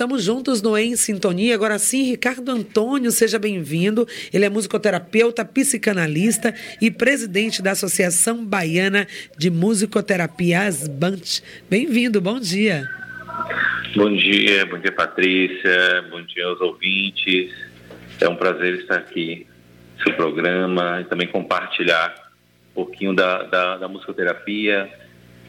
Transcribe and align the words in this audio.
estamos 0.00 0.24
juntos 0.24 0.62
no 0.62 0.78
Em 0.78 0.96
Sintonia. 0.96 1.54
Agora 1.54 1.78
sim, 1.78 2.04
Ricardo 2.04 2.50
Antônio, 2.50 3.10
seja 3.10 3.38
bem-vindo. 3.38 4.08
Ele 4.32 4.46
é 4.46 4.48
musicoterapeuta, 4.48 5.44
psicanalista 5.44 6.54
e 6.80 6.90
presidente 6.90 7.60
da 7.60 7.72
Associação 7.72 8.42
Baiana 8.42 9.06
de 9.36 9.50
Musicoterapia 9.50 10.62
Asbant. 10.62 11.42
Bem-vindo, 11.68 12.18
bom 12.18 12.40
dia. 12.40 12.88
Bom 13.94 14.16
dia, 14.16 14.64
bom 14.64 14.78
dia 14.78 14.90
Patrícia, 14.90 16.02
bom 16.10 16.22
dia 16.22 16.46
aos 16.46 16.62
ouvintes. 16.62 17.52
É 18.22 18.26
um 18.26 18.36
prazer 18.36 18.76
estar 18.76 18.96
aqui 18.96 19.46
no 19.98 20.04
seu 20.04 20.14
programa 20.14 21.02
e 21.02 21.04
também 21.04 21.28
compartilhar 21.28 22.32
um 22.70 22.74
pouquinho 22.86 23.14
da, 23.14 23.42
da, 23.42 23.76
da 23.76 23.86
musicoterapia 23.86 24.90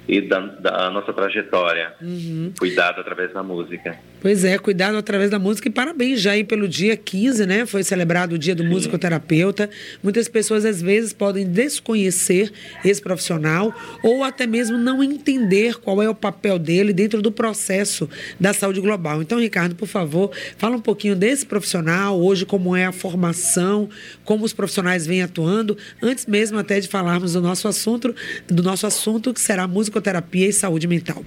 e 0.08 0.22
da, 0.22 0.40
da 0.40 0.90
nossa 0.90 1.14
trajetória. 1.14 1.94
Uhum. 2.02 2.52
Cuidado 2.58 3.02
através 3.02 3.34
da 3.34 3.44
música. 3.44 3.98
Pois 4.22 4.44
é, 4.44 4.58
cuidado 4.60 4.98
através 4.98 5.32
da 5.32 5.40
música 5.40 5.68
e 5.68 5.72
parabéns 5.72 6.22
já 6.22 6.34
aí 6.34 6.44
pelo 6.44 6.68
dia 6.68 6.96
15, 6.96 7.46
né? 7.48 7.66
Foi 7.66 7.84
celebrado 7.84 8.36
o 8.36 8.38
dia 8.38 8.54
do 8.54 8.62
Sim. 8.62 8.70
musicoterapeuta. 8.70 9.68
Muitas 10.04 10.28
pessoas 10.28 10.64
às 10.64 10.80
vezes 10.80 11.12
podem 11.12 11.48
desconhecer 11.48 12.52
esse 12.86 13.02
profissional 13.02 13.74
ou 14.04 14.24
até 14.24 14.46
mesmo 14.46 14.78
não 14.78 15.04
entender 15.04 15.80
qual 15.80 16.04
é 16.04 16.10
o 16.10 16.14
papel 16.14 16.60
dele 16.60 16.94
dentro 16.94 17.20
do 17.20 17.32
processo 17.32 18.08
da 18.40 18.54
saúde 18.54 18.80
global. 18.80 19.24
Então, 19.24 19.40
Ricardo, 19.40 19.76
por 19.76 19.88
favor, 19.88 20.32
fala 20.56 20.76
um 20.76 20.82
pouquinho 20.82 21.16
desse 21.16 21.46
profissional, 21.46 22.20
hoje 22.20 22.46
como 22.46 22.76
é 22.76 22.86
a 22.86 22.92
formação, 22.92 23.90
como 24.24 24.46
os 24.46 24.54
profissionais 24.54 25.08
vêm 25.08 25.24
atuando, 25.24 25.76
antes 26.02 26.28
mesmo 26.28 26.60
até 26.60 26.80
de 26.80 26.88
falarmos 26.88 27.34
do 27.34 27.42
nosso 27.42 27.68
assunto, 27.68 28.14
do 28.48 28.62
nosso 28.62 28.86
assunto 28.86 29.34
que 29.34 29.42
será 29.42 29.68
musicoterapia 29.92 30.48
e 30.48 30.54
saúde 30.54 30.88
mental. 30.88 31.24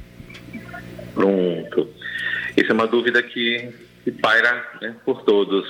Pronto. 1.14 1.88
Isso 2.56 2.70
é 2.70 2.74
uma 2.74 2.86
dúvida 2.86 3.22
que, 3.22 3.68
que 4.02 4.10
paira 4.10 4.64
né, 4.80 4.96
por 5.04 5.22
todos, 5.22 5.66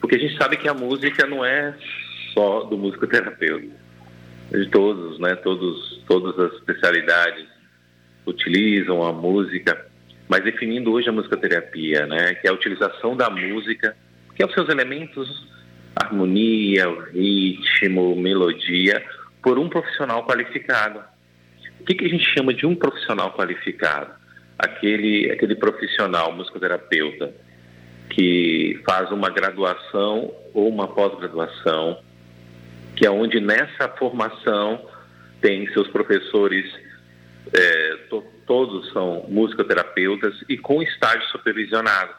porque 0.00 0.16
a 0.16 0.18
gente 0.18 0.36
sabe 0.36 0.56
que 0.56 0.68
a 0.68 0.74
música 0.74 1.26
não 1.26 1.44
é 1.44 1.74
só 2.32 2.64
do 2.64 2.76
musicoterapeuta, 2.76 3.68
de 4.50 4.66
todos, 4.70 5.18
né? 5.20 5.36
Todos, 5.36 6.02
todas 6.06 6.38
as 6.38 6.52
especialidades 6.54 7.46
utilizam 8.26 9.02
a 9.04 9.12
música, 9.12 9.86
mas 10.28 10.42
definindo 10.42 10.92
hoje 10.92 11.08
a 11.08 11.12
musicoterapia, 11.12 12.06
né? 12.06 12.34
Que 12.34 12.48
é 12.48 12.50
a 12.50 12.54
utilização 12.54 13.16
da 13.16 13.30
música, 13.30 13.96
que 14.34 14.42
é 14.42 14.46
os 14.46 14.52
seus 14.52 14.68
elementos, 14.68 15.46
harmonia, 15.94 16.86
ritmo, 17.12 18.16
melodia, 18.16 19.04
por 19.42 19.58
um 19.58 19.68
profissional 19.68 20.26
qualificado. 20.26 21.13
O 21.84 21.86
que, 21.86 21.94
que 21.94 22.06
a 22.06 22.08
gente 22.08 22.24
chama 22.24 22.54
de 22.54 22.64
um 22.66 22.74
profissional 22.74 23.32
qualificado? 23.34 24.24
aquele, 24.58 25.30
aquele 25.30 25.54
profissional 25.54 26.32
musicoterapeuta 26.32 27.34
que 28.10 28.80
faz 28.86 29.10
uma 29.10 29.30
graduação 29.30 30.32
ou 30.52 30.68
uma 30.68 30.88
pós-graduação, 30.88 32.00
que 32.96 33.06
é 33.06 33.10
onde 33.10 33.40
nessa 33.40 33.88
formação 33.98 34.88
tem 35.40 35.66
seus 35.72 35.88
professores, 35.88 36.64
é, 37.52 37.96
to, 38.08 38.24
todos 38.46 38.92
são 38.92 39.26
musicoterapeutas 39.28 40.34
e 40.48 40.56
com 40.56 40.82
estágio 40.82 41.26
supervisionado. 41.28 42.14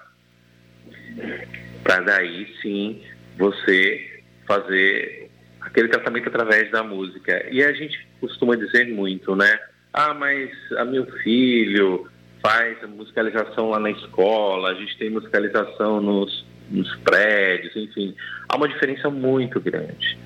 Para 1.83 2.01
daí 2.01 2.53
sim 2.61 3.01
você 3.37 4.23
fazer 4.45 5.24
aquele 5.65 5.87
tratamento 5.89 6.29
através 6.29 6.69
da 6.71 6.83
música. 6.83 7.47
E 7.51 7.63
a 7.63 7.73
gente 7.73 8.07
costuma 8.21 8.55
dizer 8.55 8.87
muito, 8.93 9.35
né? 9.35 9.59
Ah, 9.91 10.13
mas 10.13 10.51
a 10.77 10.85
meu 10.85 11.05
filho 11.23 12.07
faz 12.41 12.77
musicalização 12.87 13.69
lá 13.69 13.79
na 13.79 13.89
escola, 13.89 14.69
a 14.69 14.73
gente 14.75 14.97
tem 14.97 15.09
musicalização 15.09 15.99
nos, 15.99 16.45
nos 16.69 16.95
prédios, 16.97 17.75
enfim, 17.75 18.15
há 18.47 18.55
uma 18.55 18.67
diferença 18.67 19.09
muito 19.09 19.59
grande. 19.59 20.17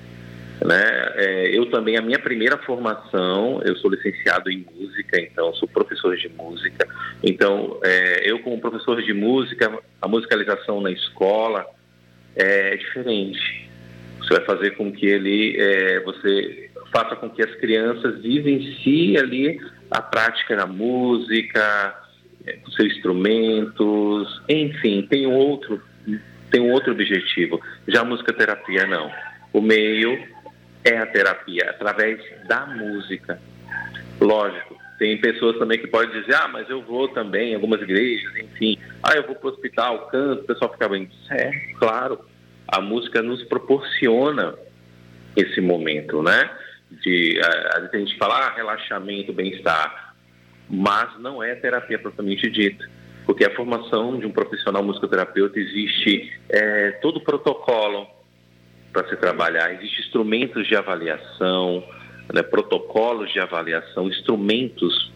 Né? 0.62 0.84
É, 1.14 1.56
eu 1.56 1.70
também, 1.70 1.96
a 1.96 2.02
minha 2.02 2.18
primeira 2.18 2.58
formação, 2.58 3.62
eu 3.64 3.74
sou 3.76 3.90
licenciado 3.90 4.50
em 4.50 4.66
música, 4.70 5.18
então 5.18 5.54
sou 5.54 5.66
professor 5.66 6.14
de 6.16 6.28
música. 6.28 6.86
Então, 7.22 7.80
é, 7.82 8.30
eu 8.30 8.40
como 8.40 8.60
professor 8.60 9.00
de 9.00 9.14
música, 9.14 9.78
a 10.02 10.06
musicalização 10.06 10.82
na 10.82 10.90
escola 10.90 11.64
é 12.36 12.76
diferente. 12.76 13.69
Vai 14.30 14.44
fazer 14.44 14.70
com 14.76 14.92
que 14.92 15.06
ele, 15.06 15.56
é, 15.58 16.00
você 16.00 16.70
faça 16.92 17.16
com 17.16 17.28
que 17.28 17.42
as 17.42 17.52
crianças 17.56 18.22
vivenciem 18.22 19.18
ali 19.18 19.60
a 19.90 20.00
prática 20.00 20.56
da 20.56 20.66
música, 20.66 21.96
é, 22.46 22.58
os 22.64 22.74
seus 22.74 22.92
instrumentos, 22.92 24.42
enfim, 24.48 25.06
tem 25.10 25.26
um 25.26 25.34
outro, 25.34 25.82
tem 26.50 26.60
um 26.60 26.70
outro 26.70 26.92
objetivo. 26.92 27.60
Já 27.88 28.02
a 28.02 28.04
música 28.04 28.32
terapia 28.32 28.86
não. 28.86 29.10
O 29.52 29.60
meio 29.60 30.16
é 30.84 30.96
a 30.96 31.06
terapia 31.06 31.70
através 31.70 32.20
da 32.46 32.66
música. 32.66 33.40
Lógico, 34.20 34.76
tem 34.98 35.20
pessoas 35.20 35.58
também 35.58 35.78
que 35.78 35.86
podem 35.86 36.20
dizer, 36.20 36.36
ah, 36.36 36.46
mas 36.48 36.68
eu 36.68 36.82
vou 36.82 37.08
também 37.08 37.54
algumas 37.54 37.80
igrejas, 37.80 38.36
enfim, 38.36 38.78
ah, 39.02 39.14
eu 39.16 39.26
vou 39.26 39.34
para 39.34 39.48
o 39.48 39.52
hospital, 39.52 40.08
canto, 40.08 40.42
o 40.42 40.46
pessoal 40.46 40.72
fica 40.72 40.88
bem. 40.88 41.08
É, 41.30 41.50
claro, 41.78 42.20
a 42.70 42.80
música 42.80 43.22
nos 43.22 43.42
proporciona 43.44 44.54
esse 45.36 45.60
momento, 45.60 46.22
né? 46.22 46.50
De, 46.90 47.40
a, 47.42 47.78
a 47.78 47.96
gente 47.96 48.16
fala, 48.18 48.46
ah, 48.46 48.54
relaxamento, 48.54 49.32
bem-estar 49.32 50.10
mas 50.70 51.18
não 51.18 51.42
é 51.42 51.56
terapia 51.56 51.98
propriamente 51.98 52.48
dita, 52.48 52.88
porque 53.26 53.44
a 53.44 53.54
formação 53.56 54.18
de 54.18 54.24
um 54.24 54.30
profissional 54.30 54.84
musicoterapeuta 54.84 55.58
existe 55.58 56.32
é, 56.48 56.92
todo 57.02 57.16
o 57.16 57.24
protocolo 57.24 58.06
para 58.92 59.08
se 59.08 59.16
trabalhar, 59.16 59.74
existem 59.74 60.04
instrumentos 60.04 60.66
de 60.66 60.76
avaliação, 60.76 61.84
né, 62.32 62.42
protocolos 62.42 63.32
de 63.32 63.40
avaliação, 63.40 64.08
instrumentos 64.08 65.12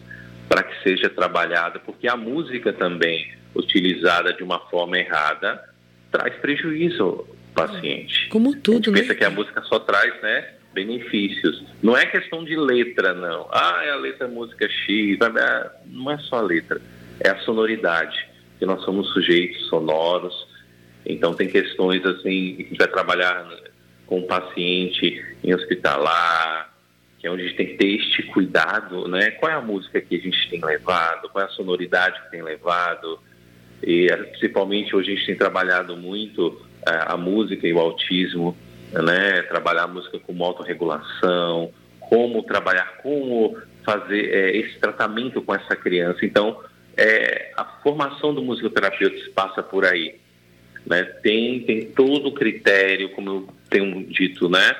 para 0.49 0.61
que 0.61 0.83
seja 0.83 1.09
trabalhada, 1.09 1.79
porque 1.79 2.07
a 2.07 2.17
música 2.17 2.73
também 2.73 3.33
utilizada 3.55 4.33
de 4.33 4.43
uma 4.43 4.59
forma 4.59 4.97
errada 4.97 5.63
traz 6.11 6.35
prejuízo 6.35 7.25
paciente. 7.55 8.27
Como 8.29 8.55
tudo, 8.55 8.75
a 8.75 8.75
gente 8.75 8.91
né? 8.91 9.01
pensa 9.01 9.15
que 9.15 9.23
a 9.23 9.29
música 9.29 9.61
só 9.63 9.79
traz, 9.79 10.21
né, 10.21 10.49
benefícios. 10.73 11.63
Não 11.81 11.97
é 11.97 12.05
questão 12.05 12.43
de 12.43 12.55
letra, 12.55 13.13
não. 13.13 13.47
Ah, 13.51 13.81
é 13.83 13.91
a 13.91 13.95
letra 13.95 14.27
música 14.27 14.69
X. 14.69 15.17
Não 15.87 16.11
é 16.11 16.17
só 16.19 16.37
a 16.37 16.41
letra, 16.41 16.81
é 17.19 17.29
a 17.29 17.39
sonoridade. 17.39 18.27
Que 18.59 18.65
nós 18.65 18.83
somos 18.83 19.11
sujeitos 19.13 19.67
sonoros. 19.67 20.47
Então 21.05 21.33
tem 21.33 21.47
questões 21.47 22.05
assim, 22.05 22.55
a 22.59 22.63
gente 22.63 22.77
vai 22.77 22.87
trabalhar 22.87 23.47
com 24.05 24.19
o 24.19 24.27
paciente 24.27 25.23
em 25.43 25.53
hospitalar, 25.53 26.73
que 27.19 27.27
é 27.27 27.31
onde 27.31 27.43
a 27.43 27.45
gente 27.45 27.57
tem 27.57 27.67
que 27.67 27.77
ter 27.77 27.87
este 27.95 28.23
cuidado, 28.23 29.07
né? 29.07 29.31
Qual 29.31 29.51
é 29.51 29.55
a 29.55 29.61
música 29.61 30.01
que 30.01 30.15
a 30.15 30.19
gente 30.19 30.49
tem 30.49 30.63
levado, 30.63 31.29
qual 31.29 31.43
é 31.43 31.47
a 31.47 31.51
sonoridade 31.51 32.21
que 32.23 32.31
tem 32.31 32.41
levado. 32.41 33.19
E 33.83 34.07
principalmente 34.31 34.95
hoje 34.95 35.11
a 35.11 35.15
gente 35.15 35.25
tem 35.27 35.35
trabalhado 35.35 35.95
muito 35.95 36.61
eh, 36.74 36.74
a 36.85 37.17
música 37.17 37.67
e 37.67 37.73
o 37.73 37.79
autismo 37.79 38.55
né? 39.01 39.41
Trabalhar 39.43 39.83
a 39.83 39.87
música 39.87 40.19
como 40.19 40.43
autorregulação, 40.43 41.71
como 41.99 42.43
trabalhar, 42.43 42.97
como 43.01 43.57
fazer 43.83 44.29
é, 44.33 44.57
esse 44.57 44.79
tratamento 44.79 45.41
com 45.41 45.53
essa 45.53 45.75
criança. 45.75 46.25
Então, 46.25 46.59
é, 46.97 47.51
a 47.55 47.65
formação 47.83 48.33
do 48.33 48.43
musicoterapeuta 48.43 49.17
passa 49.33 49.61
por 49.61 49.85
aí. 49.85 50.15
Né? 50.85 51.03
Tem, 51.03 51.61
tem 51.61 51.85
todo 51.91 52.29
o 52.29 52.33
critério, 52.33 53.09
como 53.09 53.29
eu 53.29 53.49
tenho 53.69 54.05
dito, 54.05 54.49
né? 54.49 54.75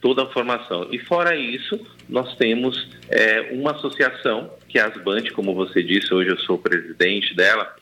toda 0.00 0.22
a 0.22 0.26
formação. 0.26 0.88
E 0.92 0.98
fora 0.98 1.34
isso, 1.34 1.80
nós 2.08 2.36
temos 2.36 2.88
é, 3.08 3.48
uma 3.52 3.72
associação, 3.72 4.52
que 4.68 4.78
é 4.78 4.82
a 4.82 4.86
Asband, 4.86 5.30
como 5.34 5.54
você 5.54 5.82
disse, 5.82 6.12
hoje 6.14 6.30
eu 6.30 6.38
sou 6.38 6.58
presidente 6.58 7.34
dela, 7.34 7.74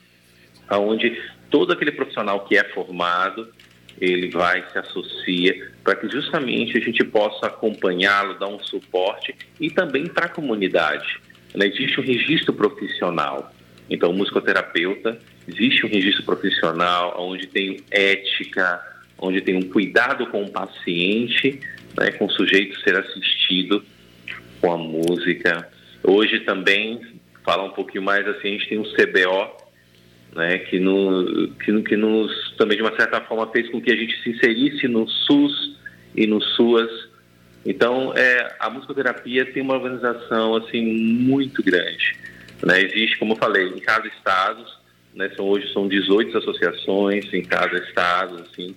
onde 0.71 1.21
todo 1.51 1.73
aquele 1.73 1.93
profissional 1.93 2.45
que 2.47 2.57
é 2.57 2.65
formado, 2.65 3.53
ele 4.01 4.31
vai 4.31 4.65
se 4.71 4.79
associa 4.79 5.71
para 5.83 5.97
que 5.97 6.09
justamente 6.09 6.77
a 6.77 6.81
gente 6.81 7.05
possa 7.05 7.47
acompanhá-lo, 7.47 8.39
dar 8.39 8.49
um 8.49 8.59
suporte 8.61 9.35
e 9.61 9.71
também 9.71 10.07
para 10.07 10.27
a 10.27 10.29
comunidade. 10.29 11.21
Né? 11.55 11.67
Existe 11.67 12.01
um 12.01 12.05
registro 12.05 12.53
profissional. 12.53 13.53
Então, 13.89 14.11
o 14.11 14.15
musicoterapeuta, 14.15 15.19
existe 15.47 15.85
um 15.85 15.89
registro 15.89 16.25
profissional 16.25 17.15
onde 17.19 17.47
tem 17.47 17.81
ética, 17.91 18.81
onde 19.19 19.41
tem 19.41 19.55
um 19.55 19.63
cuidado 19.63 20.27
com 20.29 20.43
o 20.43 20.51
paciente, 20.51 21.61
né, 21.99 22.11
com 22.13 22.27
o 22.27 22.31
sujeito 22.31 22.81
ser 22.81 22.97
assistido 22.97 23.85
com 24.61 24.73
a 24.73 24.79
música. 24.79 25.69
Hoje 26.03 26.41
também, 26.41 27.01
falar 27.45 27.65
um 27.65 27.71
pouquinho 27.71 28.03
mais 28.03 28.27
assim, 28.27 28.49
a 28.49 28.53
gente 28.53 28.69
tem 28.69 28.79
um 28.79 28.85
CBO, 28.85 29.64
né, 30.35 30.59
que, 30.59 30.79
no, 30.79 31.49
que, 31.65 31.83
que 31.83 31.97
nos 31.97 32.55
também 32.57 32.77
de 32.77 32.83
uma 32.83 32.95
certa 32.97 33.21
forma 33.21 33.47
fez 33.51 33.71
com 33.71 33.81
que 33.81 33.93
a 33.93 33.97
gente 33.97 34.21
se 34.23 34.31
inserisse 34.31 34.89
no 34.89 35.09
SUS 35.09 35.77
e 36.15 36.27
no 36.27 36.41
SUAS. 36.41 36.91
Então, 37.65 38.13
é, 38.15 38.57
a 38.59 38.69
musicoterapia 38.69 39.47
tem 39.47 39.63
uma 39.63 39.75
organização 39.75 40.57
assim 40.57 40.83
muito 40.83 41.63
grande. 41.63 42.17
Né? 42.63 42.83
Existe, 42.83 43.19
como 43.19 43.33
eu 43.33 43.37
falei, 43.37 43.69
em 43.69 43.81
cada 43.81 44.07
estado 44.07 44.65
né? 45.15 45.31
São, 45.37 45.47
hoje 45.47 45.73
são 45.73 45.87
18 45.87 46.37
associações 46.37 47.33
em 47.33 47.43
cada 47.43 47.79
estado, 47.79 48.45
assim, 48.51 48.75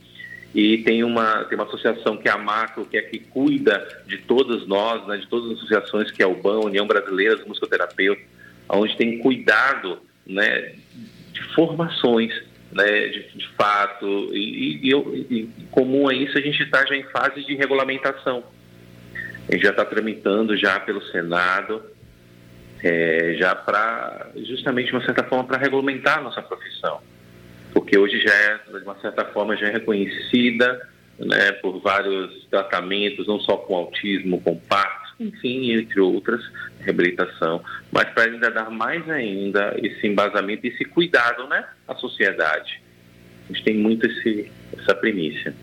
e 0.53 0.77
tem 0.79 1.03
uma, 1.03 1.43
tem 1.45 1.57
uma 1.57 1.65
associação 1.65 2.17
que 2.17 2.27
é 2.27 2.31
a 2.31 2.37
Macro, 2.37 2.85
que 2.85 2.97
é 2.97 3.01
que 3.01 3.19
cuida 3.19 4.03
de 4.05 4.17
todas 4.19 4.65
nós, 4.67 5.05
né, 5.07 5.17
de 5.17 5.27
todas 5.27 5.51
as 5.51 5.57
associações, 5.57 6.11
que 6.11 6.23
é 6.23 6.27
o 6.27 6.35
BAN, 6.35 6.59
União 6.59 6.87
Brasileira 6.87 7.35
dos 7.35 7.45
Musicoterapeutas, 7.45 8.23
onde 8.69 8.95
tem 8.95 9.19
cuidado 9.19 9.99
né, 10.25 10.75
de 11.57 11.65
formações, 11.65 12.33
né, 12.71 13.07
de, 13.07 13.27
de 13.35 13.47
fato, 13.55 14.05
e, 14.33 14.79
e, 14.83 14.91
e, 14.91 15.49
e, 15.57 15.63
comum 15.71 16.07
a 16.07 16.13
isso 16.13 16.37
a 16.37 16.41
gente 16.41 16.61
está 16.61 16.85
já 16.85 16.95
em 16.95 17.03
fase 17.03 17.43
de 17.43 17.55
regulamentação. 17.55 18.43
A 19.47 19.53
gente 19.53 19.63
já 19.63 19.71
está 19.71 19.85
tramitando 19.85 20.55
já 20.57 20.79
pelo 20.79 21.01
Senado, 21.05 21.81
é, 22.83 23.35
já 23.39 23.55
para, 23.55 24.31
justamente, 24.45 24.87
de 24.87 24.93
uma 24.93 25.05
certa 25.05 25.23
forma, 25.23 25.45
para 25.45 25.57
regulamentar 25.57 26.19
a 26.19 26.21
nossa 26.21 26.41
profissão 26.41 27.01
porque 27.77 27.95
hoje 27.95 28.19
já 28.19 28.33
é, 28.33 28.59
de 28.79 28.83
uma 28.83 28.99
certa 28.99 29.23
forma, 29.25 29.55
já 29.55 29.67
é 29.67 29.71
reconhecida 29.71 30.89
né, 31.19 31.51
por 31.61 31.79
vários 31.79 32.43
tratamentos, 32.49 33.27
não 33.27 33.39
só 33.39 33.55
com 33.57 33.75
autismo, 33.75 34.41
com 34.41 34.57
parto, 34.57 34.96
enfim, 35.19 35.71
entre 35.71 35.99
outras, 35.99 36.41
reabilitação, 36.79 37.63
mas 37.91 38.09
para 38.09 38.23
ainda 38.23 38.51
dar 38.51 38.69
mais 38.69 39.07
ainda 39.09 39.75
esse 39.81 40.07
embasamento, 40.07 40.65
esse 40.65 40.85
cuidado 40.85 41.47
né, 41.47 41.65
à 41.87 41.95
sociedade. 41.95 42.81
A 43.49 43.53
gente 43.53 43.63
tem 43.63 43.77
muito 43.77 44.05
esse, 44.05 44.51
essa 44.77 44.93
primícia. 44.93 45.53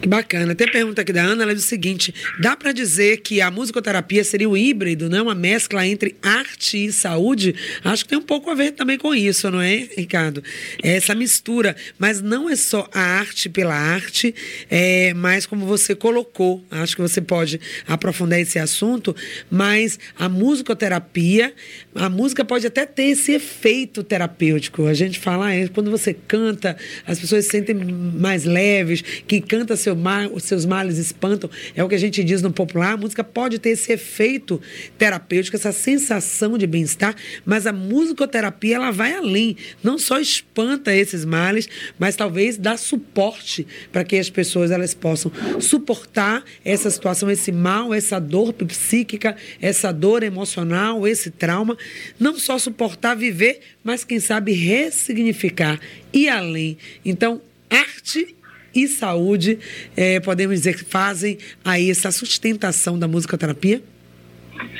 Que 0.00 0.08
bacana. 0.08 0.54
Tem 0.54 0.70
pergunta 0.70 1.02
aqui 1.02 1.12
da 1.12 1.22
Ana, 1.22 1.44
ela 1.44 1.54
diz 1.54 1.64
o 1.64 1.68
seguinte: 1.68 2.14
dá 2.40 2.56
para 2.56 2.72
dizer 2.72 3.18
que 3.18 3.40
a 3.40 3.50
musicoterapia 3.50 4.24
seria 4.24 4.48
o 4.48 4.56
híbrido, 4.56 5.08
né? 5.08 5.20
uma 5.20 5.34
mescla 5.34 5.86
entre 5.86 6.16
arte 6.22 6.86
e 6.86 6.92
saúde? 6.92 7.54
Acho 7.84 8.04
que 8.04 8.10
tem 8.10 8.18
um 8.18 8.22
pouco 8.22 8.50
a 8.50 8.54
ver 8.54 8.72
também 8.72 8.98
com 8.98 9.14
isso, 9.14 9.50
não 9.50 9.60
é, 9.60 9.88
Ricardo? 9.96 10.42
É 10.82 10.96
essa 10.96 11.14
mistura. 11.14 11.76
Mas 11.98 12.20
não 12.20 12.48
é 12.48 12.56
só 12.56 12.88
a 12.92 13.00
arte 13.00 13.48
pela 13.48 13.74
arte, 13.74 14.34
é, 14.70 15.14
mas 15.14 15.46
como 15.46 15.66
você 15.66 15.94
colocou, 15.94 16.64
acho 16.70 16.96
que 16.96 17.02
você 17.02 17.20
pode 17.20 17.60
aprofundar 17.86 18.40
esse 18.40 18.58
assunto, 18.58 19.14
mas 19.50 19.98
a 20.18 20.28
musicoterapia, 20.28 21.52
a 21.94 22.08
música 22.08 22.44
pode 22.44 22.66
até 22.66 22.86
ter 22.86 23.04
esse 23.04 23.32
efeito 23.32 24.02
terapêutico. 24.02 24.86
A 24.86 24.94
gente 24.94 25.18
fala, 25.18 25.52
é, 25.52 25.68
quando 25.68 25.90
você 25.90 26.14
canta, 26.14 26.76
as 27.06 27.18
pessoas 27.18 27.44
se 27.44 27.50
sentem 27.50 27.74
mais 27.74 28.44
leves, 28.44 29.02
que 29.26 29.40
canta 29.52 29.76
seu 29.76 29.94
os 30.32 30.44
seus 30.44 30.64
males 30.64 30.96
espantam, 30.96 31.50
é 31.76 31.84
o 31.84 31.88
que 31.88 31.94
a 31.94 31.98
gente 31.98 32.24
diz 32.24 32.40
no 32.40 32.50
popular. 32.50 32.94
A 32.94 32.96
música 32.96 33.22
pode 33.22 33.58
ter 33.58 33.68
esse 33.68 33.92
efeito 33.92 34.58
terapêutico, 34.96 35.54
essa 35.54 35.72
sensação 35.72 36.56
de 36.56 36.66
bem-estar, 36.66 37.14
mas 37.44 37.66
a 37.66 37.72
musicoterapia 37.72 38.76
ela 38.76 38.90
vai 38.90 39.12
além. 39.12 39.54
Não 39.84 39.98
só 39.98 40.18
espanta 40.18 40.96
esses 40.96 41.26
males, 41.26 41.68
mas 41.98 42.16
talvez 42.16 42.56
dá 42.56 42.78
suporte 42.78 43.66
para 43.92 44.04
que 44.04 44.16
as 44.16 44.30
pessoas 44.30 44.70
elas 44.70 44.94
possam 44.94 45.30
suportar 45.60 46.42
essa 46.64 46.90
situação, 46.90 47.30
esse 47.30 47.52
mal, 47.52 47.92
essa 47.92 48.18
dor 48.18 48.54
psíquica, 48.54 49.36
essa 49.60 49.92
dor 49.92 50.22
emocional, 50.22 51.06
esse 51.06 51.30
trauma. 51.30 51.76
Não 52.18 52.38
só 52.38 52.58
suportar, 52.58 53.14
viver, 53.14 53.60
mas 53.84 54.02
quem 54.02 54.18
sabe 54.18 54.52
ressignificar 54.52 55.78
e 56.10 56.26
além. 56.26 56.78
Então, 57.04 57.42
arte 57.68 58.34
e 58.74 58.88
saúde, 58.88 59.58
é, 59.96 60.20
podemos 60.20 60.56
dizer 60.56 60.76
que 60.76 60.84
fazem 60.84 61.38
aí 61.64 61.90
essa 61.90 62.10
sustentação 62.10 62.98
da 62.98 63.06
musicoterapia? 63.08 63.82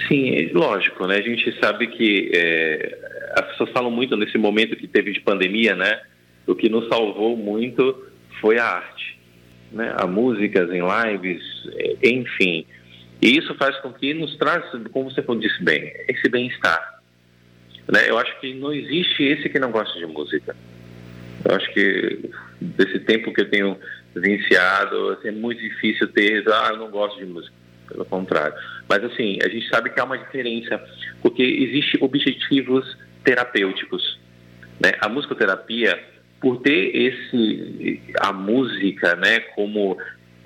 Sim, 0.09 0.51
lógico, 0.53 1.07
né? 1.07 1.17
A 1.17 1.23
gente 1.23 1.59
sabe 1.59 1.87
que 1.89 2.31
é, 2.35 2.99
as 3.37 3.47
pessoas 3.53 3.71
falam 3.71 3.91
muito 3.91 4.17
nesse 4.17 4.39
momento 4.39 4.77
que 4.77 4.87
teve 4.87 5.13
de 5.13 5.21
pandemia, 5.21 5.75
né? 5.75 6.01
O 6.47 6.55
que 6.55 6.69
nos 6.69 6.89
salvou 6.89 7.37
muito 7.37 8.07
foi 8.41 8.59
a 8.59 8.65
arte, 8.65 9.19
né? 9.73 9.95
A 9.97 10.07
músicas 10.07 10.71
em 10.71 10.83
lives, 10.83 11.43
é, 11.75 12.09
enfim. 12.09 12.67
E 13.21 13.39
isso 13.39 13.55
faz 13.55 13.77
com 13.79 13.93
que 13.93 14.13
nos 14.15 14.37
traz, 14.37 14.65
como 14.93 15.11
você 15.11 15.23
disse 15.39 15.63
bem, 15.63 15.93
esse 16.09 16.29
bem-estar. 16.29 17.01
Né? 17.91 18.09
Eu 18.09 18.19
acho 18.19 18.39
que 18.41 18.55
não 18.55 18.73
existe 18.73 19.23
esse 19.23 19.49
que 19.49 19.59
não 19.59 19.71
gosta 19.71 19.99
de 19.99 20.07
música. 20.07 20.57
Eu 21.45 21.55
acho 21.55 21.73
que 21.73 22.31
desse 22.63 23.01
tempo 23.01 23.33
que 23.33 23.41
eu 23.41 23.51
tenho 23.51 23.79
vivenciado, 24.15 25.11
assim, 25.11 25.29
é 25.29 25.33
muito 25.33 25.61
difícil 25.61 26.09
ter, 26.09 26.45
ah, 26.49 26.69
eu 26.71 26.77
não 26.77 26.91
gosto 26.91 27.19
de 27.19 27.27
música. 27.27 27.55
Pelo 27.89 28.05
contrário. 28.07 28.55
Mas, 28.89 29.05
assim, 29.05 29.39
a 29.45 29.49
gente 29.49 29.69
sabe 29.69 29.91
que 29.91 30.01
há 30.01 30.05
uma 30.05 30.17
diferença, 30.17 30.83
porque 31.21 31.43
existem 31.43 32.03
objetivos 32.03 32.97
terapêuticos. 33.23 34.19
Né? 34.81 34.93
A 35.01 35.09
musicoterapia, 35.09 36.03
por 36.41 36.63
ter 36.63 36.97
esse, 36.97 38.01
a 38.21 38.33
música 38.33 39.15
né, 39.17 39.41
como 39.55 39.99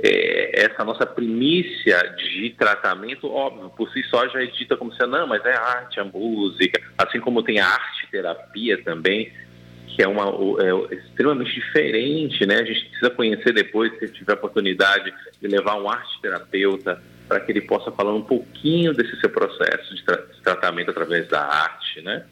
é, 0.02 0.64
essa 0.64 0.84
nossa 0.84 1.06
primícia 1.06 1.98
de 2.16 2.50
tratamento, 2.50 3.30
óbvio, 3.30 3.70
por 3.70 3.90
si 3.92 4.02
só 4.04 4.28
já 4.28 4.42
é 4.42 4.46
dita 4.46 4.76
como 4.76 4.92
se, 4.92 5.06
não, 5.06 5.26
mas 5.26 5.44
é 5.44 5.54
arte, 5.54 6.00
a 6.00 6.04
música, 6.04 6.80
assim 6.98 7.20
como 7.20 7.42
tem 7.42 7.60
a 7.60 7.66
arte 7.66 8.08
terapia 8.10 8.82
também, 8.82 9.32
que 9.96 10.02
é, 10.02 10.06
uma, 10.06 10.26
é 10.62 10.94
extremamente 10.94 11.54
diferente, 11.54 12.44
né? 12.44 12.56
A 12.56 12.64
gente 12.64 12.84
precisa 12.84 13.08
conhecer 13.08 13.54
depois, 13.54 13.98
se 13.98 14.08
tiver 14.08 14.34
oportunidade, 14.34 15.10
de 15.40 15.48
levar 15.48 15.80
um 15.80 15.88
arte 15.88 16.20
terapeuta 16.20 17.02
para 17.26 17.40
que 17.40 17.50
ele 17.50 17.62
possa 17.62 17.90
falar 17.90 18.12
um 18.12 18.20
pouquinho 18.20 18.92
desse 18.92 19.18
seu 19.18 19.30
processo 19.30 19.94
de, 19.94 20.04
tra 20.04 20.16
de 20.16 20.42
tratamento 20.42 20.90
através 20.90 21.26
da 21.28 21.40
arte, 21.40 22.02
né? 22.02 22.26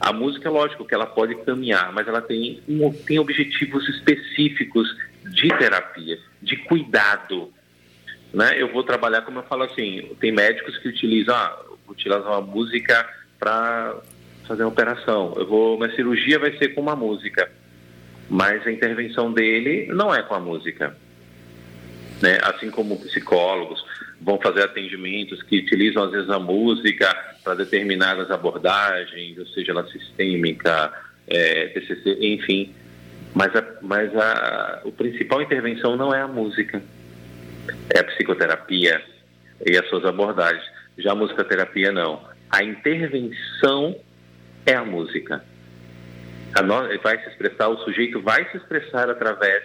A 0.00 0.10
música, 0.10 0.48
lógico 0.48 0.86
que 0.86 0.94
ela 0.94 1.04
pode 1.04 1.34
caminhar, 1.44 1.92
mas 1.92 2.08
ela 2.08 2.22
tem, 2.22 2.62
um, 2.66 2.90
tem 2.90 3.18
objetivos 3.18 3.86
específicos 3.90 4.88
de 5.22 5.48
terapia, 5.48 6.18
de 6.40 6.56
cuidado. 6.56 7.52
Né? 8.32 8.60
Eu 8.60 8.72
vou 8.72 8.82
trabalhar, 8.82 9.20
como 9.20 9.40
eu 9.40 9.42
falo 9.42 9.64
assim, 9.64 10.16
tem 10.18 10.32
médicos 10.32 10.78
que 10.78 10.88
utilizam, 10.88 11.34
ah, 11.34 11.62
utilizam 11.88 12.32
a 12.32 12.40
música 12.40 13.06
para 13.38 13.96
fazer 14.46 14.62
uma 14.62 14.70
operação. 14.70 15.34
Eu 15.36 15.46
vou, 15.46 15.76
uma 15.76 15.90
cirurgia 15.90 16.38
vai 16.38 16.56
ser 16.56 16.74
com 16.74 16.80
uma 16.80 16.96
música, 16.96 17.50
mas 18.28 18.66
a 18.66 18.72
intervenção 18.72 19.32
dele 19.32 19.86
não 19.86 20.14
é 20.14 20.22
com 20.22 20.34
a 20.34 20.40
música. 20.40 20.96
Né? 22.22 22.38
Assim 22.42 22.70
como 22.70 22.98
psicólogos 23.00 23.84
vão 24.20 24.38
fazer 24.40 24.62
atendimentos 24.62 25.42
que 25.42 25.58
utilizam 25.58 26.04
às 26.04 26.12
vezes 26.12 26.30
a 26.30 26.38
música 26.38 27.14
para 27.44 27.54
determinadas 27.54 28.30
abordagens, 28.30 29.38
ou 29.38 29.46
seja, 29.46 29.72
ela 29.72 29.86
sistêmica, 29.88 30.92
é, 31.28 31.66
TCC, 31.68 32.16
enfim. 32.20 32.74
Mas, 33.34 33.54
a, 33.54 33.64
mas 33.82 34.16
a, 34.16 34.82
a 34.86 34.92
principal 34.96 35.42
intervenção 35.42 35.96
não 35.96 36.14
é 36.14 36.22
a 36.22 36.28
música, 36.28 36.82
é 37.94 38.00
a 38.00 38.04
psicoterapia 38.04 39.02
e 39.64 39.76
as 39.76 39.86
suas 39.88 40.04
abordagens. 40.04 40.64
Já 40.98 41.12
a 41.12 41.14
musicoterapia 41.14 41.92
não. 41.92 42.22
A 42.50 42.64
intervenção 42.64 43.96
é 44.66 44.74
a 44.74 44.84
música. 44.84 45.44
A 46.54 46.62
no... 46.62 47.00
vai 47.00 47.22
se 47.22 47.28
expressar, 47.28 47.68
o 47.68 47.78
sujeito 47.78 48.20
vai 48.20 48.50
se 48.50 48.56
expressar 48.56 49.08
através 49.08 49.62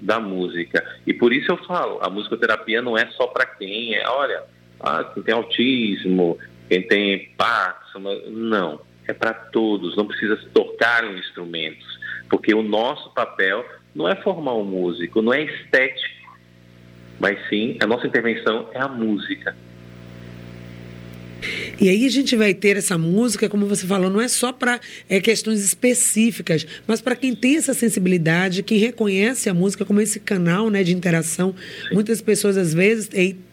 da 0.00 0.20
música. 0.20 0.84
E 1.06 1.12
por 1.12 1.32
isso 1.32 1.50
eu 1.50 1.56
falo, 1.64 1.98
a 2.02 2.08
musicoterapia 2.08 2.80
não 2.80 2.96
é 2.96 3.06
só 3.12 3.26
para 3.26 3.46
quem 3.46 3.94
é, 3.94 4.08
olha, 4.08 4.44
ah, 4.80 5.04
quem 5.12 5.22
tem 5.22 5.34
autismo, 5.34 6.38
quem 6.68 6.82
tem 6.82 7.30
Parkinson, 7.36 8.00
não, 8.28 8.80
é 9.06 9.12
para 9.12 9.32
todos, 9.32 9.96
não 9.96 10.06
precisa 10.06 10.36
tocar 10.52 11.04
em 11.04 11.18
instrumentos, 11.18 11.98
porque 12.28 12.54
o 12.54 12.62
nosso 12.62 13.12
papel 13.14 13.64
não 13.94 14.08
é 14.08 14.14
formar 14.16 14.54
um 14.54 14.64
músico, 14.64 15.22
não 15.22 15.32
é 15.32 15.42
estético, 15.42 16.14
mas 17.18 17.38
sim, 17.48 17.78
a 17.82 17.86
nossa 17.86 18.06
intervenção 18.06 18.68
é 18.72 18.80
a 18.80 18.88
música. 18.88 19.56
E 21.80 21.88
aí 21.88 22.06
a 22.06 22.10
gente 22.10 22.34
vai 22.36 22.54
ter 22.54 22.76
essa 22.76 22.96
música, 22.96 23.48
como 23.48 23.66
você 23.66 23.86
falou, 23.86 24.08
não 24.10 24.20
é 24.20 24.28
só 24.28 24.52
para 24.52 24.80
é, 25.08 25.20
questões 25.20 25.60
específicas, 25.62 26.66
mas 26.86 27.00
para 27.00 27.14
quem 27.14 27.34
tem 27.34 27.56
essa 27.56 27.74
sensibilidade, 27.74 28.62
quem 28.62 28.78
reconhece 28.78 29.48
a 29.48 29.54
música 29.54 29.84
como 29.84 30.00
esse 30.00 30.18
canal 30.18 30.70
né, 30.70 30.82
de 30.82 30.94
interação. 30.94 31.54
Muitas 31.92 32.22
pessoas, 32.22 32.56
às 32.56 32.72
vezes, 32.72 33.08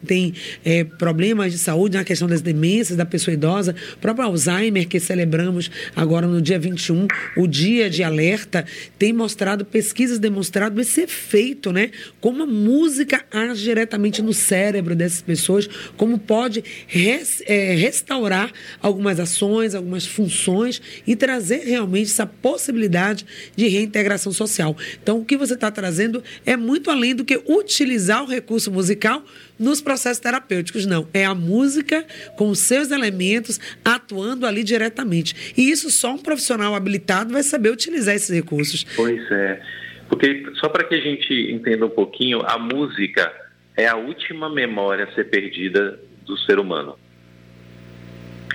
têm, 0.06 0.34
é, 0.64 0.84
problemas 0.84 1.52
de 1.52 1.58
saúde 1.58 1.96
na 1.96 2.04
questão 2.04 2.26
das 2.26 2.40
demências 2.40 2.96
da 2.96 3.04
pessoa 3.04 3.34
idosa, 3.34 3.74
o 3.94 3.98
próprio 3.98 4.26
Alzheimer, 4.26 4.88
que 4.88 4.98
celebramos 4.98 5.70
agora 5.94 6.26
no 6.26 6.40
dia 6.40 6.58
21, 6.58 7.06
o 7.36 7.46
dia 7.46 7.90
de 7.90 8.02
alerta, 8.02 8.64
tem 8.98 9.12
mostrado, 9.12 9.64
pesquisas 9.64 10.18
demonstrado 10.18 10.80
esse 10.80 11.02
efeito, 11.02 11.72
né? 11.72 11.90
Como 12.20 12.42
a 12.42 12.46
música 12.46 13.24
age 13.30 13.64
diretamente 13.64 14.22
no 14.22 14.32
cérebro 14.32 14.94
dessas 14.94 15.20
pessoas, 15.20 15.68
como 15.96 16.18
pode 16.18 16.64
res, 16.86 17.42
é, 17.46 17.74
restaurar 17.84 18.50
algumas 18.80 19.20
ações, 19.20 19.74
algumas 19.74 20.06
funções 20.06 20.80
e 21.06 21.14
trazer 21.14 21.64
realmente 21.64 22.06
essa 22.06 22.26
possibilidade 22.26 23.26
de 23.54 23.68
reintegração 23.68 24.32
social. 24.32 24.76
Então, 25.02 25.18
o 25.18 25.24
que 25.24 25.36
você 25.36 25.54
está 25.54 25.70
trazendo 25.70 26.22
é 26.46 26.56
muito 26.56 26.90
além 26.90 27.14
do 27.14 27.24
que 27.24 27.40
utilizar 27.46 28.22
o 28.22 28.26
recurso 28.26 28.70
musical 28.70 29.22
nos 29.58 29.80
processos 29.80 30.18
terapêuticos, 30.18 30.86
não. 30.86 31.06
É 31.12 31.24
a 31.24 31.34
música 31.34 32.04
com 32.36 32.48
os 32.48 32.60
seus 32.60 32.90
elementos 32.90 33.60
atuando 33.84 34.46
ali 34.46 34.64
diretamente. 34.64 35.54
E 35.56 35.70
isso 35.70 35.90
só 35.90 36.14
um 36.14 36.18
profissional 36.18 36.74
habilitado 36.74 37.32
vai 37.32 37.42
saber 37.42 37.70
utilizar 37.70 38.14
esses 38.14 38.30
recursos. 38.30 38.84
Pois 38.96 39.30
é. 39.30 39.60
Porque, 40.08 40.44
só 40.60 40.68
para 40.68 40.84
que 40.84 40.94
a 40.94 41.00
gente 41.00 41.32
entenda 41.52 41.86
um 41.86 41.90
pouquinho, 41.90 42.40
a 42.44 42.58
música 42.58 43.32
é 43.76 43.86
a 43.86 43.96
última 43.96 44.48
memória 44.48 45.04
a 45.04 45.14
ser 45.14 45.24
perdida 45.24 45.98
do 46.24 46.36
ser 46.38 46.58
humano. 46.58 46.96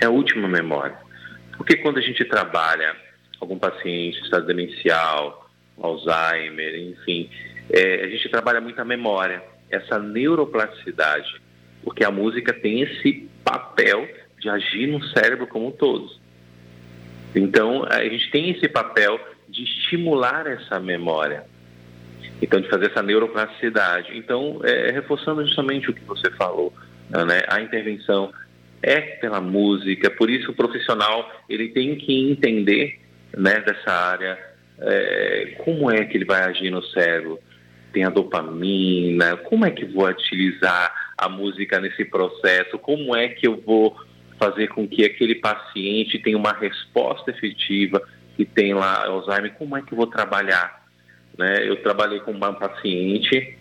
É 0.02 0.06
a 0.06 0.10
última 0.10 0.48
memória. 0.48 0.98
Porque 1.58 1.78
quando 1.78 1.98
a 1.98 2.02
gente 2.02 2.24
trabalha 2.26 2.96
algum 3.40 3.58
paciente, 3.58 4.22
estado 4.22 4.46
demencial, 4.46 5.50
Alzheimer, 5.82 6.76
enfim, 6.76 7.30
é, 7.70 8.06
a 8.06 8.08
gente 8.10 8.30
trabalha 8.30 8.62
muito 8.62 8.80
a 8.80 8.86
memória 8.86 9.44
essa 9.70 10.00
neuroplasticidade, 10.00 11.40
porque 11.84 12.04
a 12.04 12.12
música 12.12 12.52
tem 12.54 12.82
esse 12.82 13.30
papel 13.44 14.08
de 14.40 14.50
agir 14.50 14.88
no 14.88 15.04
cérebro 15.10 15.48
como 15.48 15.68
um 15.68 15.72
todo. 15.72 16.10
Então, 17.36 17.86
a 17.88 18.04
gente 18.04 18.32
tem 18.32 18.50
esse 18.50 18.68
papel 18.68 19.20
de 19.48 19.64
estimular 19.64 20.48
essa 20.48 20.80
memória. 20.80 21.46
Então, 22.42 22.60
de 22.60 22.70
fazer 22.70 22.90
essa 22.90 23.04
neuroplasticidade. 23.04 24.18
Então, 24.18 24.62
é, 24.64 24.92
reforçando 24.92 25.46
justamente 25.46 25.90
o 25.90 25.94
que 25.94 26.04
você 26.06 26.32
falou, 26.32 26.74
né? 27.10 27.44
a 27.48 27.62
intervenção 27.62 28.32
é 28.82 29.02
pela 29.02 29.42
música, 29.42 30.10
por 30.10 30.30
isso 30.30 30.52
o 30.52 30.56
profissional 30.56 31.30
ele 31.50 31.70
tem 31.70 31.96
que 31.96 32.32
entender 32.32 33.00
né, 33.36 33.60
dessa 33.60 33.92
área 33.92 34.38
é, 34.82 35.56
como 35.64 35.92
é 35.92 36.06
que 36.06 36.18
ele 36.18 36.26
vai 36.26 36.42
agir 36.44 36.70
no 36.70 36.84
cérebro, 36.84 37.40
tem 37.92 38.04
a 38.04 38.10
dopamina, 38.10 39.38
como 39.38 39.66
é 39.66 39.72
que 39.72 39.86
vou 39.86 40.08
utilizar 40.08 40.94
a 41.18 41.28
música 41.28 41.80
nesse 41.80 42.06
processo, 42.06 42.78
como 42.80 43.16
é 43.16 43.30
que 43.30 43.48
eu 43.48 43.62
vou 43.66 43.96
fazer 44.38 44.70
com 44.70 44.88
que 44.88 45.04
aquele 45.04 45.36
paciente 45.36 46.18
tenha 46.20 46.38
uma 46.38 46.54
resposta 46.54 47.30
efetiva 47.30 48.02
que 48.38 48.46
tem 48.46 48.74
lá 48.74 49.06
Alzheimer, 49.06 49.54
como 49.56 49.76
é 49.76 49.82
que 49.82 49.92
eu 49.92 49.98
vou 49.98 50.08
trabalhar? 50.08 50.86
Né? 51.38 51.68
Eu 51.68 51.76
trabalhei 51.84 52.22
com 52.22 52.32
uma 52.32 52.54
paciente, 52.54 53.58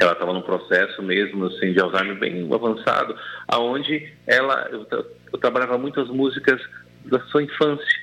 ela 0.00 0.12
estava 0.12 0.32
num 0.32 0.42
processo 0.42 1.02
mesmo 1.02 1.46
assim, 1.46 1.72
de 1.72 1.80
Alzheimer 1.80 2.18
bem 2.18 2.48
avançado, 2.52 3.14
aonde 3.46 4.10
ela, 4.26 4.68
eu, 4.70 4.86
eu 5.32 5.38
trabalhava 5.38 5.76
muitas 5.76 6.08
músicas 6.08 6.60
da 7.04 7.20
sua 7.26 7.42
infância, 7.42 8.00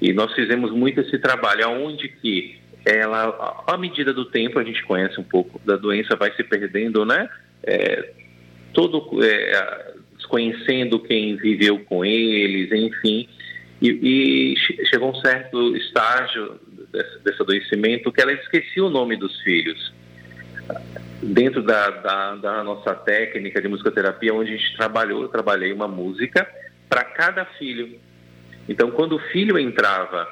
e 0.00 0.12
nós 0.12 0.32
fizemos 0.34 0.70
muito 0.72 1.00
esse 1.00 1.18
trabalho, 1.18 1.66
aonde 1.66 2.08
que 2.08 2.58
ela, 2.84 3.64
à 3.66 3.76
medida 3.78 4.12
do 4.12 4.26
tempo, 4.26 4.58
a 4.58 4.64
gente 4.64 4.82
conhece 4.84 5.18
um 5.18 5.24
pouco 5.24 5.58
da 5.64 5.76
doença, 5.76 6.16
vai 6.16 6.30
se 6.34 6.44
perdendo, 6.44 7.04
né? 7.06 7.28
É, 7.62 8.12
todo 8.74 9.24
é, 9.24 9.94
desconhecendo 10.16 10.98
quem 11.00 11.36
viveu 11.36 11.78
com 11.80 12.04
eles, 12.04 12.70
enfim. 12.72 13.28
E, 13.80 14.52
e 14.52 14.86
chegou 14.86 15.10
um 15.10 15.20
certo 15.20 15.76
estágio 15.76 16.60
desse, 16.92 17.18
desse, 17.20 17.42
adoecimento 17.42 18.12
que 18.12 18.20
ela 18.20 18.32
esquecia 18.32 18.84
o 18.84 18.90
nome 18.90 19.16
dos 19.16 19.40
filhos. 19.40 19.92
Dentro 21.32 21.62
da, 21.62 21.90
da, 21.90 22.34
da 22.36 22.64
nossa 22.64 22.94
técnica 22.94 23.60
de 23.60 23.68
musicoterapia, 23.68 24.34
onde 24.34 24.52
a 24.52 24.56
gente 24.56 24.76
trabalhou, 24.76 25.22
eu 25.22 25.28
trabalhei 25.28 25.72
uma 25.72 25.88
música 25.88 26.48
para 26.88 27.04
cada 27.04 27.44
filho. 27.44 27.98
Então, 28.68 28.90
quando 28.90 29.16
o 29.16 29.18
filho 29.30 29.58
entrava 29.58 30.28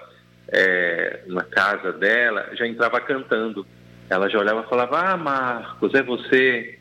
é, 0.48 1.20
na 1.26 1.42
casa 1.42 1.92
dela, 1.92 2.50
já 2.54 2.66
entrava 2.66 3.00
cantando. 3.00 3.66
Ela 4.08 4.28
já 4.28 4.38
olhava 4.38 4.62
e 4.64 4.68
falava: 4.68 4.98
Ah, 4.98 5.16
Marcos, 5.16 5.94
é 5.94 6.02
você. 6.02 6.78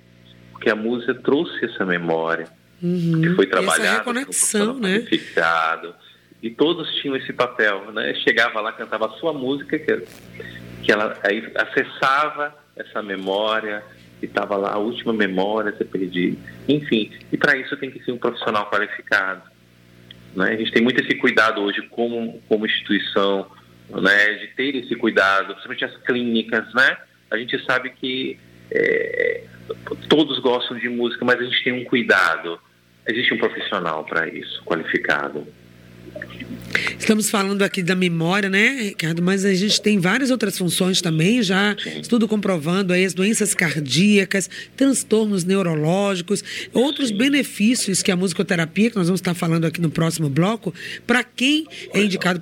Porque 0.52 0.70
a 0.70 0.76
música 0.76 1.14
trouxe 1.16 1.66
essa 1.66 1.86
memória. 1.86 2.48
Uhum. 2.82 3.22
Que 3.22 3.30
foi 3.36 3.48
trabalhada. 3.48 3.88
Essa 3.88 3.98
reconexão, 4.00 4.80
né? 4.80 5.00
E 6.42 6.50
todos 6.50 6.94
tinham 6.96 7.16
esse 7.16 7.32
papel, 7.32 7.92
né? 7.92 8.14
Chegava 8.16 8.60
lá, 8.62 8.74
cantava 8.74 9.06
a 9.06 9.10
sua 9.12 9.32
música, 9.32 9.78
que, 9.78 10.04
que 10.84 10.92
ela 10.92 11.18
aí 11.24 11.52
acessava 11.56 12.56
essa 12.76 13.02
memória, 13.02 13.84
e 14.22 14.26
estava 14.26 14.56
lá 14.56 14.74
a 14.74 14.78
última 14.78 15.14
memória, 15.14 15.72
você 15.72 15.84
perdi. 15.84 16.38
Enfim, 16.68 17.12
e 17.32 17.38
para 17.38 17.58
isso 17.58 17.76
tem 17.78 17.92
que 17.92 18.04
ser 18.04 18.12
um 18.12 18.18
profissional 18.18 18.70
qualificado. 18.70 19.42
Né? 20.36 20.52
A 20.54 20.56
gente 20.56 20.72
tem 20.72 20.82
muito 20.82 21.02
esse 21.02 21.16
cuidado 21.16 21.62
hoje 21.62 21.82
como, 21.90 22.42
como 22.48 22.66
instituição, 22.66 23.50
né, 23.90 24.34
de 24.36 24.48
ter 24.48 24.76
esse 24.76 24.96
cuidado, 24.96 25.48
principalmente 25.48 25.86
as 25.86 25.98
clínicas, 26.04 26.74
né? 26.74 26.98
A 27.30 27.38
gente 27.38 27.62
sabe 27.66 27.90
que 27.90 28.38
é, 28.72 29.44
todos 30.08 30.40
gostam 30.40 30.78
de 30.78 30.88
música, 30.88 31.26
mas 31.26 31.40
a 31.40 31.44
gente 31.44 31.64
tem 31.64 31.74
um 31.74 31.84
cuidado. 31.84 32.60
Existe 33.08 33.34
um 33.34 33.38
profissional 33.38 34.06
para 34.06 34.28
isso, 34.28 34.64
qualificado. 34.64 35.46
Estamos 36.98 37.30
falando 37.30 37.64
aqui 37.64 37.82
da 37.84 37.96
memória, 37.96 38.50
né, 38.50 38.84
Ricardo? 38.84 39.22
Mas 39.22 39.44
a 39.44 39.54
gente 39.54 39.82
tem 39.82 40.00
várias 40.00 40.30
outras 40.30 40.58
funções 40.58 41.02
também, 41.02 41.42
já 41.42 41.76
estudo 42.02 42.28
comprovando 42.28 42.94
aí 42.94 43.04
as 43.04 43.14
doenças 43.14 43.54
cardíacas, 43.54 44.50
transtornos 44.78 45.44
neurológicos, 45.44 46.44
outros 46.72 47.12
benefícios 47.12 48.02
que 48.02 48.12
a 48.12 48.16
musicoterapia, 48.16 48.90
que 48.90 48.96
nós 48.96 49.08
vamos 49.08 49.20
estar 49.20 49.34
falando 49.34 49.66
aqui 49.66 49.82
no 49.82 49.90
próximo 49.90 50.30
bloco, 50.30 50.74
para 51.06 51.24
quem 51.24 51.66
é 51.94 52.02
indicado, 52.02 52.42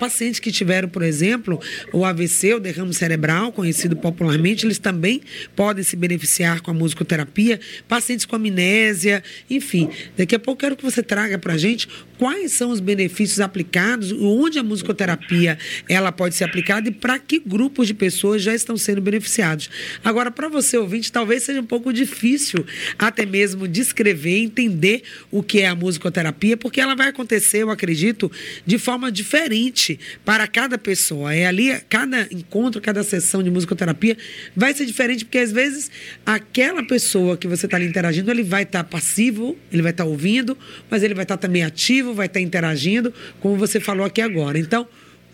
pacientes 0.00 0.40
que 0.40 0.50
tiveram, 0.50 0.88
por 0.88 1.02
exemplo, 1.02 1.60
o 1.92 2.04
AVC, 2.04 2.54
o 2.54 2.60
derrame 2.60 2.94
cerebral, 2.94 3.52
conhecido 3.52 3.94
popularmente, 3.94 4.66
eles 4.66 4.78
também 4.78 5.20
podem 5.54 5.84
se 5.84 5.96
beneficiar 5.96 6.60
com 6.62 6.70
a 6.70 6.74
musicoterapia, 6.74 7.60
pacientes 7.86 8.26
com 8.26 8.36
amnésia, 8.36 9.22
enfim. 9.48 9.90
Daqui 10.16 10.34
a 10.34 10.38
pouco 10.38 10.60
quero 10.60 10.76
que 10.76 10.82
você 10.82 11.02
traga 11.02 11.38
para 11.38 11.52
a 11.52 11.58
gente 11.58 11.88
quais 12.22 12.52
são 12.52 12.70
os 12.70 12.78
benefícios 12.78 13.40
aplicados, 13.40 14.12
onde 14.12 14.56
a 14.56 14.62
musicoterapia 14.62 15.58
ela 15.88 16.12
pode 16.12 16.36
ser 16.36 16.44
aplicada 16.44 16.88
e 16.88 16.92
para 16.92 17.18
que 17.18 17.40
grupos 17.40 17.88
de 17.88 17.94
pessoas 17.94 18.40
já 18.40 18.54
estão 18.54 18.76
sendo 18.76 19.00
beneficiados. 19.00 19.68
Agora, 20.04 20.30
para 20.30 20.48
você 20.48 20.76
ouvinte, 20.76 21.10
talvez 21.10 21.42
seja 21.42 21.60
um 21.60 21.66
pouco 21.66 21.92
difícil 21.92 22.64
até 22.96 23.26
mesmo 23.26 23.66
descrever, 23.66 24.38
entender 24.38 25.02
o 25.32 25.42
que 25.42 25.62
é 25.62 25.66
a 25.66 25.74
musicoterapia, 25.74 26.56
porque 26.56 26.80
ela 26.80 26.94
vai 26.94 27.08
acontecer, 27.08 27.64
eu 27.64 27.70
acredito, 27.70 28.30
de 28.64 28.78
forma 28.78 29.10
diferente 29.10 29.98
para 30.24 30.46
cada 30.46 30.78
pessoa. 30.78 31.34
É 31.34 31.46
ali, 31.46 31.76
cada 31.88 32.28
encontro, 32.30 32.80
cada 32.80 33.02
sessão 33.02 33.42
de 33.42 33.50
musicoterapia 33.50 34.16
vai 34.54 34.72
ser 34.72 34.86
diferente, 34.86 35.24
porque 35.24 35.38
às 35.38 35.50
vezes 35.50 35.90
aquela 36.24 36.84
pessoa 36.84 37.36
que 37.36 37.48
você 37.48 37.66
está 37.66 37.78
ali 37.78 37.86
interagindo, 37.86 38.30
ele 38.30 38.44
vai 38.44 38.62
estar 38.62 38.84
tá 38.84 38.88
passivo, 38.88 39.58
ele 39.72 39.82
vai 39.82 39.90
estar 39.90 40.04
tá 40.04 40.08
ouvindo, 40.08 40.56
mas 40.88 41.02
ele 41.02 41.14
vai 41.14 41.24
estar 41.24 41.36
tá 41.36 41.48
também 41.48 41.64
ativo, 41.64 42.11
vai 42.14 42.26
estar 42.26 42.40
interagindo, 42.40 43.12
como 43.40 43.56
você 43.56 43.80
falou 43.80 44.04
aqui 44.04 44.20
agora. 44.20 44.58
Então, 44.58 44.86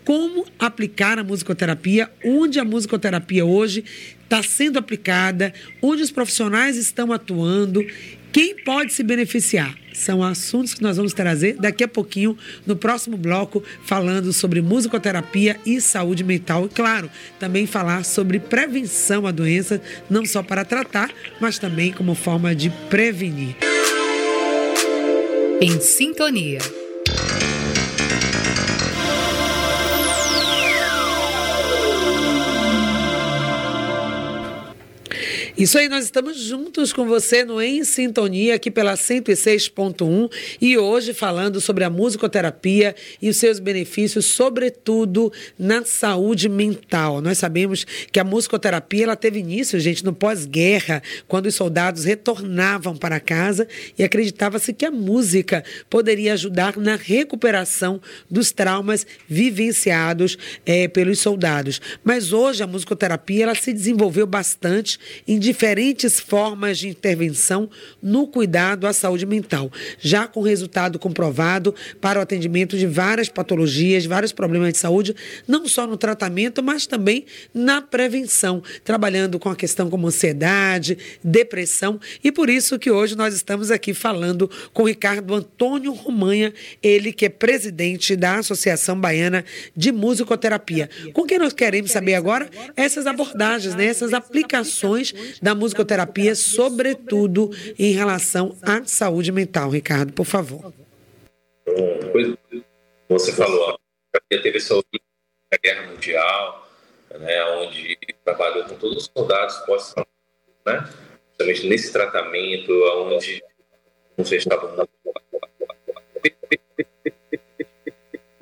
como 0.05 0.45
aplicar 0.57 1.19
a 1.19 1.23
musicoterapia, 1.23 2.09
onde 2.25 2.59
a 2.59 2.65
musicoterapia 2.65 3.45
hoje 3.45 3.83
está 4.23 4.41
sendo 4.41 4.79
aplicada, 4.79 5.53
onde 5.81 6.01
os 6.01 6.11
profissionais 6.11 6.77
estão 6.77 7.11
atuando, 7.11 7.85
quem 8.31 8.55
pode 8.55 8.93
se 8.93 9.03
beneficiar. 9.03 9.75
São 9.93 10.23
assuntos 10.23 10.73
que 10.73 10.81
nós 10.81 10.97
vamos 10.97 11.13
trazer 11.13 11.55
daqui 11.55 11.83
a 11.83 11.87
pouquinho 11.87 12.37
no 12.65 12.75
próximo 12.75 13.17
bloco, 13.17 13.63
falando 13.83 14.31
sobre 14.31 14.61
musicoterapia 14.61 15.59
e 15.65 15.81
saúde 15.81 16.23
mental. 16.23 16.65
E, 16.65 16.69
claro, 16.69 17.09
também 17.39 17.65
falar 17.65 18.05
sobre 18.05 18.39
prevenção 18.39 19.27
à 19.27 19.31
doença, 19.31 19.81
não 20.09 20.25
só 20.25 20.41
para 20.41 20.63
tratar, 20.63 21.11
mas 21.41 21.59
também 21.59 21.91
como 21.91 22.15
forma 22.15 22.55
de 22.55 22.69
prevenir. 22.89 23.55
Em 25.61 25.81
sintonia. 25.81 26.59
Isso 35.59 35.77
aí, 35.77 35.89
nós 35.89 36.05
estamos 36.05 36.39
juntos 36.39 36.93
com 36.93 37.05
você 37.05 37.43
no 37.43 37.61
Em 37.61 37.83
Sintonia, 37.83 38.55
aqui 38.55 38.71
pela 38.71 38.93
106.1 38.93 40.31
e 40.61 40.77
hoje 40.77 41.13
falando 41.13 41.59
sobre 41.59 41.83
a 41.83 41.89
musicoterapia 41.89 42.95
e 43.21 43.29
os 43.29 43.35
seus 43.35 43.59
benefícios, 43.59 44.23
sobretudo 44.23 45.29
na 45.59 45.83
saúde 45.83 46.47
mental. 46.47 47.19
Nós 47.19 47.39
sabemos 47.39 47.85
que 48.09 48.21
a 48.21 48.23
musicoterapia 48.23 49.03
ela 49.03 49.17
teve 49.17 49.39
início, 49.39 49.77
gente, 49.81 50.05
no 50.05 50.13
pós-guerra, 50.13 51.03
quando 51.27 51.47
os 51.47 51.55
soldados 51.55 52.05
retornavam 52.05 52.95
para 52.95 53.19
casa 53.19 53.67
e 53.97 54.03
acreditava-se 54.05 54.71
que 54.71 54.85
a 54.85 54.91
música 54.91 55.61
poderia 55.89 56.35
ajudar 56.35 56.77
na 56.77 56.95
recuperação 56.95 57.99
dos 58.31 58.53
traumas 58.53 59.05
vivenciados 59.27 60.37
é, 60.65 60.87
pelos 60.87 61.19
soldados. 61.19 61.81
Mas 62.01 62.31
hoje 62.31 62.63
a 62.63 62.67
musicoterapia 62.67 63.43
ela 63.43 63.55
se 63.55 63.73
desenvolveu 63.73 64.25
bastante 64.25 64.97
em 65.27 65.37
diferentes 65.49 66.19
formas 66.19 66.77
de 66.77 66.87
intervenção 66.87 67.67
no 68.03 68.27
cuidado 68.27 68.85
à 68.85 68.93
saúde 68.93 69.25
mental, 69.25 69.71
já 69.97 70.27
com 70.27 70.43
resultado 70.43 70.99
comprovado 70.99 71.73
para 71.99 72.19
o 72.19 72.21
atendimento 72.21 72.77
de 72.77 72.85
várias 72.85 73.29
patologias, 73.29 74.05
vários 74.05 74.31
problemas 74.31 74.73
de 74.73 74.77
saúde, 74.77 75.15
não 75.47 75.67
só 75.67 75.87
no 75.87 75.97
tratamento, 75.97 76.61
mas 76.61 76.85
também 76.85 77.25
na 77.51 77.81
prevenção, 77.81 78.61
trabalhando 78.83 79.39
com 79.39 79.49
a 79.49 79.55
questão 79.55 79.89
como 79.89 80.05
ansiedade, 80.05 80.95
depressão, 81.23 81.99
e 82.23 82.31
por 82.31 82.47
isso 82.47 82.77
que 82.77 82.91
hoje 82.91 83.17
nós 83.17 83.33
estamos 83.33 83.71
aqui 83.71 83.91
falando 83.91 84.47
com 84.71 84.83
Ricardo 84.83 85.33
Antônio 85.33 85.93
Romanha, 85.93 86.53
ele 86.83 87.11
que 87.11 87.25
é 87.25 87.29
presidente 87.29 88.15
da 88.15 88.35
Associação 88.35 89.01
Baiana 89.01 89.43
de 89.75 89.91
Musicoterapia. 89.91 90.87
Com 91.11 91.23
quem 91.25 91.39
nós 91.39 91.53
queremos 91.53 91.89
saber 91.89 92.13
agora 92.13 92.47
essas 92.75 93.07
abordagens, 93.07 93.73
né, 93.73 93.85
essas 93.85 94.13
aplicações 94.13 95.11
da 95.41 95.55
musicoterapia, 95.55 96.35
sobretudo 96.35 97.49
em 97.77 97.91
relação 97.91 98.55
à 98.61 98.83
saúde 98.85 99.31
mental. 99.31 99.69
Ricardo, 99.69 100.13
por 100.13 100.25
favor. 100.25 100.73
Você 103.09 103.33
falou, 103.33 103.79
teve 104.29 104.57
essa 104.57 104.75
a 105.51 105.57
Guerra 105.57 105.87
Mundial, 105.87 106.67
né, 107.19 107.43
onde 107.45 107.97
trabalhou 108.23 108.65
com 108.65 108.75
todos 108.75 108.97
os 109.03 109.11
soldados 109.15 109.57
pós 109.65 109.95
né, 110.65 110.87
justamente 111.29 111.67
nesse 111.67 111.91
tratamento, 111.91 112.71
onde 113.07 113.43
se 114.23 114.35
estava 114.35 114.87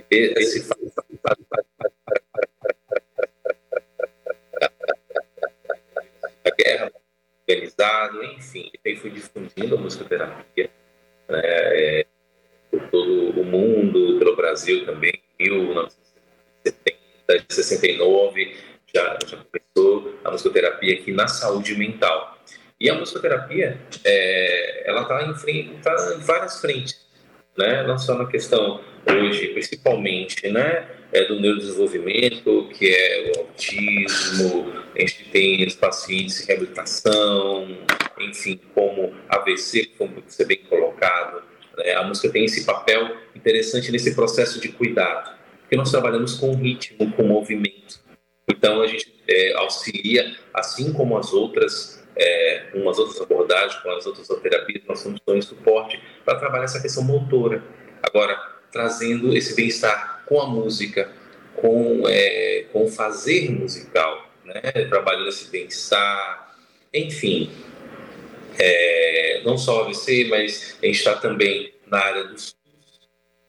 esse 0.10 0.68
guerra 6.58 6.92
organizada, 7.48 8.26
enfim, 8.26 8.72
e 8.74 8.90
aí 8.90 8.96
foi 8.98 9.10
difundindo 9.12 9.76
a 9.76 9.80
musicoterapia 9.80 10.70
né, 11.30 12.04
por 12.70 12.90
todo 12.90 13.42
o 13.42 13.46
mundo, 13.46 14.20
pelo 14.20 14.36
Brasil 14.36 14.86
também, 14.86 15.22
em 15.40 15.50
1970, 15.50 17.46
69, 17.50 18.58
já, 18.94 19.20
já 19.26 19.38
começou 19.38 20.20
a 20.24 20.32
musicoterapia 20.32 20.94
aqui 20.96 21.12
na 21.12 21.28
saúde 21.28 21.76
mental. 21.76 22.38
E 22.80 22.90
a 22.90 22.94
musicoterapia, 22.94 23.80
é, 24.04 24.90
ela 24.90 25.02
está 25.02 25.24
em, 25.24 25.80
tá 25.80 26.16
em 26.16 26.20
várias 26.20 26.62
frentes, 26.62 27.08
né? 27.58 27.84
não 27.84 27.98
só 27.98 28.14
na 28.16 28.28
questão 28.28 28.82
hoje, 29.12 29.48
principalmente, 29.50 30.48
né, 30.50 30.88
é 31.12 31.26
do 31.26 31.40
neurodesenvolvimento, 31.40 32.70
que 32.74 32.90
é 32.94 33.32
o 33.32 33.40
autismo, 33.40 34.74
a 34.96 35.00
gente 35.00 35.30
tem 35.32 35.66
os 35.66 35.76
pacientes 35.76 36.42
de 36.42 36.48
reabilitação, 36.48 37.78
enfim, 38.20 38.60
como 38.74 39.14
AVC, 39.30 39.92
como 39.98 40.22
você 40.26 40.46
bem 40.46 40.60
colocado. 40.70 41.44
Né? 41.78 41.94
A 41.94 42.04
música 42.04 42.30
tem 42.30 42.46
esse 42.46 42.66
papel 42.66 43.16
interessante 43.36 43.92
nesse 43.92 44.16
processo 44.16 44.60
de 44.60 44.70
cuidado, 44.70 45.38
porque 45.62 45.76
nós 45.76 45.92
trabalhamos 45.92 46.36
com 46.36 46.54
ritmo, 46.54 47.12
com 47.14 47.24
movimento. 47.24 48.00
Então, 48.50 48.82
a 48.82 48.88
gente 48.88 49.14
é, 49.28 49.54
auxilia, 49.56 50.36
assim 50.54 50.94
como 50.94 51.18
as 51.18 51.34
outras, 51.34 52.04
é, 52.16 52.66
com 52.72 52.90
as 52.90 52.98
outras 52.98 53.22
abordagens, 53.22 53.76
com 53.82 53.92
as 53.92 54.06
outras 54.06 54.28
terapias, 54.42 54.84
nós 54.88 55.00
estamos 55.00 55.22
dando 55.26 55.44
suporte 55.44 56.02
para 56.26 56.40
trabalhar 56.40 56.64
essa 56.64 56.82
questão 56.82 57.04
motora. 57.04 57.64
Agora, 58.02 58.57
trazendo 58.72 59.36
esse 59.36 59.56
bem-estar 59.56 60.24
com 60.26 60.42
a 60.42 60.48
música, 60.48 61.12
com, 61.56 62.04
é, 62.08 62.66
com 62.72 62.86
o 62.86 62.88
fazer 62.88 63.52
musical, 63.52 64.30
né? 64.44 64.62
trabalhando 64.90 65.30
esse 65.30 65.50
bem-estar, 65.50 66.56
enfim. 66.94 67.52
É, 68.60 69.42
não 69.46 69.58
só 69.58 69.84
AVC, 69.84 70.28
mas 70.30 70.78
a 70.82 70.86
gente 70.86 70.98
está 70.98 71.16
também 71.16 71.74
na 71.86 72.00
área 72.00 72.24
do 72.24 72.36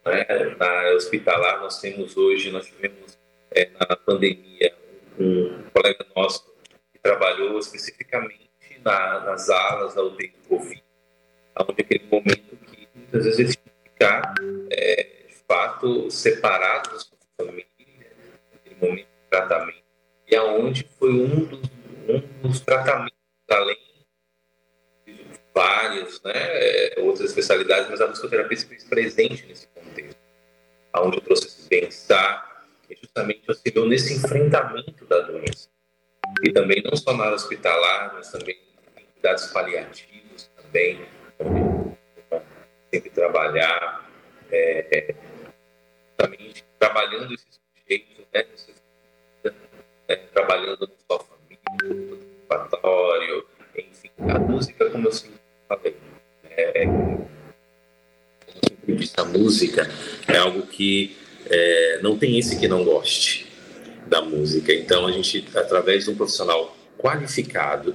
né? 0.05 0.55
na 0.57 0.65
área 0.65 0.95
hospitalar. 0.95 1.61
Nós 1.61 1.79
temos 1.79 2.15
hoje, 2.15 2.51
nós 2.51 2.65
tivemos 2.67 3.17
é, 3.51 3.69
na 3.79 3.95
pandemia 3.95 4.73
um 5.19 5.63
colega 5.73 6.05
nosso 6.15 6.45
que 6.91 6.99
trabalhou 7.01 7.59
especificamente 7.59 8.49
na, 8.83 9.19
nas 9.21 9.49
alas 9.49 9.93
da 9.95 10.03
UTI 10.03 10.33
Covid, 10.47 10.83
onde 11.67 11.81
aquele 11.81 12.05
momento 12.05 12.57
que 12.65 12.87
muitas 12.95 13.25
vezes 13.25 13.57
fato 16.09 16.11
separados 16.11 17.11
da 17.37 17.45
família, 17.45 17.65
naquele 18.51 18.75
momento 18.81 19.07
de 19.07 19.29
tratamento, 19.29 19.83
e 20.27 20.35
aonde 20.35 20.87
foi 20.97 21.11
um 21.11 21.45
dos, 21.45 21.69
um 22.07 22.47
dos 22.47 22.59
tratamentos, 22.61 23.17
além 23.49 23.77
de 25.05 25.25
vários, 25.53 26.21
né, 26.23 26.33
é, 26.35 26.95
outras 26.99 27.29
especialidades, 27.29 27.89
mas 27.89 28.01
a 28.01 28.07
musicoterapia 28.07 28.57
se 28.57 28.65
fez 28.65 28.83
presente 28.83 29.45
nesse 29.45 29.67
contexto, 29.67 30.19
aonde 30.93 31.17
o 31.19 31.21
processo 31.21 31.63
de 31.63 31.69
bem-estar 31.69 32.65
e 32.89 32.95
justamente 32.95 33.43
auxiliou 33.47 33.87
nesse 33.87 34.15
enfrentamento 34.15 35.05
da 35.05 35.19
doença. 35.21 35.69
E 36.43 36.51
também 36.51 36.81
não 36.83 36.95
só 36.95 37.13
na 37.13 37.25
área 37.25 37.35
hospitalar, 37.35 38.13
mas 38.13 38.31
também 38.31 38.57
em 38.97 39.05
cuidados 39.13 39.47
paliativos 39.47 40.49
também, 40.55 41.05
que 60.79 61.11
é, 61.49 61.99
não 62.01 62.17
tem 62.17 62.39
esse 62.39 62.57
que 62.57 62.65
não 62.65 62.85
goste 62.85 63.45
da 64.07 64.21
música. 64.21 64.73
Então, 64.73 65.05
a 65.05 65.11
gente, 65.11 65.45
através 65.53 66.05
de 66.05 66.11
um 66.11 66.15
profissional 66.15 66.73
qualificado, 66.97 67.93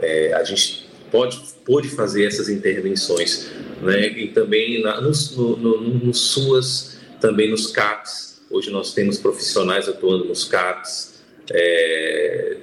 é, 0.00 0.32
a 0.32 0.42
gente 0.42 0.88
pode, 1.12 1.40
pode 1.64 1.88
fazer 1.90 2.26
essas 2.26 2.48
intervenções, 2.48 3.52
né? 3.80 4.08
E 4.08 4.28
também 4.28 4.82
na, 4.82 5.00
nos, 5.00 5.36
no, 5.36 5.56
no, 5.56 5.80
nos 5.80 6.20
SUAS, 6.32 6.98
também 7.20 7.48
nos 7.48 7.68
CAPs. 7.68 8.42
Hoje 8.50 8.68
nós 8.70 8.92
temos 8.92 9.18
profissionais 9.18 9.88
atuando 9.88 10.24
nos 10.24 10.44
CAPs, 10.44 11.22
é, 11.52 12.56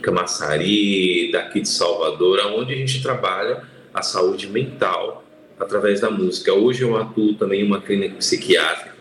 Camaçari, 0.00 1.30
daqui 1.30 1.60
de 1.60 1.68
Salvador, 1.68 2.40
onde 2.54 2.72
a 2.72 2.76
gente 2.76 3.02
trabalha 3.02 3.64
a 3.92 4.00
saúde 4.00 4.46
mental 4.46 5.27
através 5.58 6.00
da 6.00 6.10
música. 6.10 6.52
Hoje 6.52 6.82
eu 6.82 6.96
atuo 6.96 7.34
também 7.34 7.62
em 7.62 7.64
uma 7.64 7.80
clínica 7.80 8.16
psiquiátrica, 8.16 8.96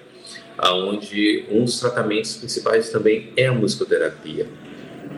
onde 0.74 1.46
um 1.52 1.66
dos 1.66 1.80
tratamentos 1.80 2.36
principais 2.36 2.90
também 2.90 3.32
é 3.36 3.48
a 3.48 3.54
musicoterapia. 3.54 4.48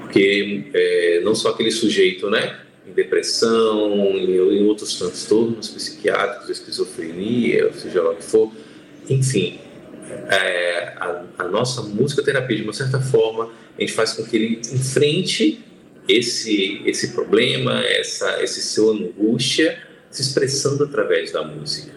Porque 0.02 0.66
é, 0.74 1.22
não 1.24 1.34
só 1.34 1.50
aquele 1.50 1.72
sujeito, 1.72 2.30
né, 2.30 2.60
em 2.88 2.92
depressão, 2.92 3.96
em, 4.18 4.36
em 4.36 4.66
outros 4.66 4.98
transtornos 4.98 5.70
psiquiátricos, 5.70 6.50
esquizofrenia, 6.50 7.72
seja 7.74 8.02
lá 8.02 8.12
o 8.12 8.16
que 8.16 8.24
for, 8.24 8.52
enfim, 9.10 9.60
é, 10.30 10.94
a, 10.98 11.24
a, 11.38 11.44
nossa 11.48 11.82
musicoterapia, 11.82 12.58
de 12.58 12.64
uma 12.64 12.74
certa 12.74 13.00
forma, 13.00 13.52
a 13.78 13.82
gente 13.82 13.94
faz 13.94 14.14
com 14.14 14.24
que 14.24 14.36
ele 14.36 14.62
enfrente 14.74 15.64
esse, 16.08 16.82
esse 16.86 17.14
problema, 17.14 17.82
essa, 17.86 18.44
esse 18.44 18.62
seu 18.62 18.90
angústia, 18.92 19.89
se 20.10 20.22
expressando 20.22 20.84
através 20.84 21.32
da 21.32 21.44
música, 21.44 21.94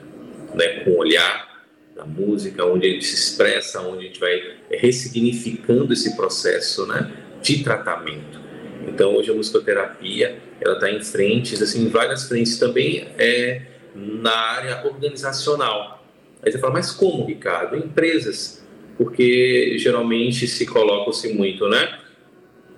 né? 0.55 0.81
com 0.85 0.91
o 0.91 0.99
olhar 0.99 1.65
da 1.95 2.05
música, 2.05 2.65
onde 2.65 2.87
ele 2.87 3.03
se 3.03 3.15
expressa, 3.15 3.81
onde 3.81 4.05
a 4.05 4.09
gente 4.09 4.21
vai 4.21 4.41
ressignificando 4.71 5.93
esse 5.93 6.17
processo 6.17 6.87
né? 6.87 7.13
de 7.41 7.63
tratamento. 7.63 8.41
Então, 8.87 9.15
hoje 9.15 9.31
a 9.31 9.35
musicoterapia 9.35 10.39
ela 10.61 10.75
está 10.75 10.91
em 10.91 11.03
frentes, 11.03 11.61
assim, 11.63 11.85
em 11.85 11.89
várias 11.89 12.25
frentes 12.25 12.59
também 12.59 13.09
é 13.19 13.63
na 13.95 14.35
área 14.35 14.87
organizacional. 14.87 16.05
Aí 16.43 16.51
você 16.51 16.59
fala, 16.59 16.73
mas 16.75 16.91
como, 16.91 17.27
Ricardo? 17.27 17.77
Empresas, 17.77 18.65
porque 18.97 19.77
geralmente 19.79 20.47
se 20.47 20.67
coloca-se 20.67 21.33
muito, 21.33 21.69
né? 21.69 22.01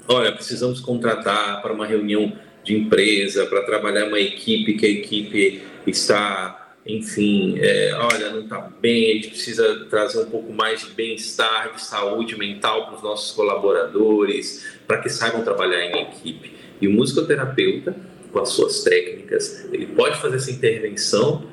Olha, 0.07 0.33
precisamos 0.33 0.81
contratar 0.81 1.63
para 1.63 1.73
uma 1.73 1.87
reunião 1.87 2.33
de 2.65 2.75
empresa, 2.75 3.45
para 3.47 3.63
trabalhar 3.63 4.07
uma 4.07 4.19
equipe 4.19 4.75
que 4.75 4.87
a 4.87 4.89
equipe 4.89 5.63
está, 5.87 6.75
enfim, 6.87 7.59
é, 7.61 7.95
olha, 7.95 8.31
não 8.31 8.41
está 8.41 8.59
bem, 8.81 9.11
a 9.11 9.15
gente 9.15 9.29
precisa 9.29 9.87
trazer 9.91 10.21
um 10.21 10.31
pouco 10.31 10.53
mais 10.53 10.81
de 10.81 10.91
bem-estar, 10.93 11.75
de 11.75 11.85
saúde 11.85 12.37
mental 12.39 12.87
para 12.87 12.97
os 12.97 13.03
nossos 13.03 13.33
colaboradores, 13.33 14.67
para 14.87 14.99
que 14.99 15.11
saibam 15.11 15.45
trabalhar 15.45 15.85
em 15.85 16.03
equipe. 16.03 16.55
E 16.81 16.89
o 16.89 16.91
musicoterapeuta, 16.91 17.95
com 18.33 18.41
as 18.41 18.49
suas 18.49 18.83
técnicas, 18.83 19.69
ele 19.71 19.87
pode 19.87 20.21
fazer 20.21 20.37
essa 20.37 20.51
intervenção 20.51 21.47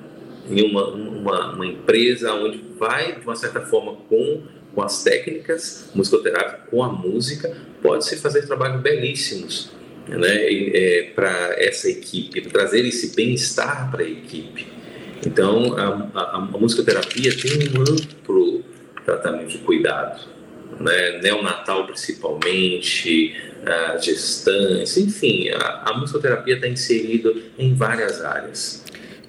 em 0.50 0.64
uma, 0.64 0.88
uma, 0.88 1.54
uma 1.54 1.66
empresa 1.66 2.34
onde 2.34 2.64
vai, 2.80 3.20
de 3.20 3.26
uma 3.26 3.36
certa 3.36 3.62
forma, 3.62 3.98
com, 4.10 4.44
com 4.74 4.82
as 4.82 5.04
técnicas 5.04 5.92
musicoterápicas, 5.94 6.70
com 6.70 6.82
a 6.82 6.90
música, 6.90 7.56
pode-se 7.82 8.18
fazer 8.18 8.48
trabalhos 8.48 8.82
belíssimos 8.82 9.81
né, 10.18 10.46
é, 10.46 11.12
para 11.16 11.56
essa 11.58 11.90
equipe, 11.90 12.42
trazer 12.42 12.86
esse 12.86 13.16
bem-estar 13.16 13.90
para 13.90 14.04
a 14.04 14.10
equipe. 14.10 14.68
Então, 15.26 15.78
a, 15.78 16.10
a, 16.20 16.38
a, 16.38 16.40
musicoterapia 16.40 17.32
tem 17.36 17.70
um 17.70 17.82
amplo 17.82 18.64
tratamento 19.06 19.50
de 19.50 19.58
cuidado, 19.60 20.22
né, 20.80 21.20
neonatal 21.22 21.86
principalmente, 21.86 23.36
a 23.66 23.98
gestantes, 23.98 24.98
enfim, 24.98 25.50
a, 25.50 25.84
a 25.90 25.98
musicoterapia 25.98 26.56
está 26.56 26.68
inserida 26.68 27.34
em 27.58 27.76
várias 27.76 28.22
áreas. 28.22 28.81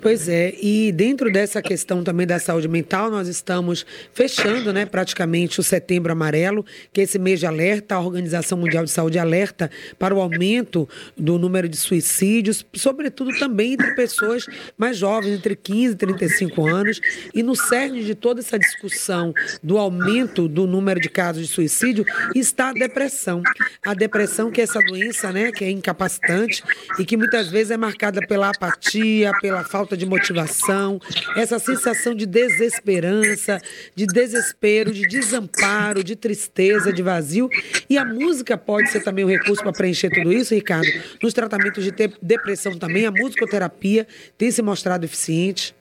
Pois 0.03 0.29
é, 0.29 0.53
e 0.61 0.91
dentro 0.91 1.31
dessa 1.31 1.63
questão 1.63 2.03
também 2.03 2.27
da 2.27 2.41
saúde 2.41 2.67
mental, 2.67 3.09
nós 3.09 3.29
estamos 3.29 3.87
fechando, 4.13 4.73
né, 4.73 4.85
praticamente 4.85 5.61
o 5.61 5.63
Setembro 5.63 6.11
Amarelo, 6.11 6.67
que 6.93 7.01
é 7.01 7.05
esse 7.05 7.21
mês 7.21 7.39
de 7.39 7.47
alerta, 7.47 7.95
a 7.95 8.01
Organização 8.01 8.59
Mundial 8.59 8.85
de 8.85 8.91
Saúde 8.91 9.17
alerta 9.17 9.71
para 10.01 10.13
o 10.13 10.21
aumento 10.21 10.89
do 11.17 11.39
número 11.39 11.69
de 11.69 11.77
suicídios, 11.77 12.67
sobretudo 12.75 13.31
também 13.39 13.75
entre 13.75 13.95
pessoas 13.95 14.45
mais 14.77 14.97
jovens, 14.97 15.39
entre 15.39 15.55
15 15.55 15.95
e 15.95 15.97
35 15.97 16.67
anos, 16.67 17.01
e 17.33 17.41
no 17.41 17.55
cerne 17.55 18.03
de 18.03 18.17
toda 18.17 18.41
essa 18.41 18.59
discussão 18.59 19.33
do 19.63 19.79
aumento 19.79 20.49
do 20.49 20.67
número 20.67 20.99
de 20.99 21.09
casos 21.09 21.47
de 21.47 21.55
suicídio 21.55 22.05
está 22.35 22.71
a 22.71 22.73
depressão. 22.73 23.41
A 23.87 23.95
depressão 23.95 24.51
que 24.51 24.61
é 24.61 24.65
essa 24.65 24.81
doença, 24.81 25.31
né, 25.31 25.53
que 25.53 25.65
é 25.65 25.71
incapacitante 25.71 26.65
e 26.99 27.05
que 27.05 27.17
muitas 27.17 27.47
vezes 27.47 27.71
é 27.71 27.77
marcada 27.77 28.21
pela 28.27 28.51
apatia, 28.51 29.31
pela 29.41 29.63
falta 29.63 29.92
falta 29.93 29.97
de 29.97 30.07
motivação, 30.07 31.01
essa 31.37 31.59
sensação 31.59 32.15
de 32.15 32.27
desesperança, 32.27 33.61
de 33.95 34.07
desespero, 34.07 34.93
de 34.93 35.07
desamparo, 35.07 36.03
de 36.03 36.17
tristeza, 36.17 36.93
de 36.93 37.03
vazio. 37.03 37.49
E 37.89 37.99
a 37.99 38.05
música 38.05 38.57
pode 38.57 38.91
ser 38.91 39.03
também 39.03 39.25
um 39.25 39.29
recurso 39.29 39.63
para 39.63 39.73
preencher 39.73 40.11
tudo 40.11 40.33
isso, 40.33 40.55
Ricardo. 40.55 40.89
Nos 41.23 41.33
tratamentos 41.33 41.85
de 41.85 41.93
depressão 42.21 42.79
também, 42.79 43.07
a 43.07 43.11
musicoterapia 43.11 44.07
tem 44.39 44.51
se 44.51 44.63
mostrado 44.63 45.05
eficiente. 45.05 45.75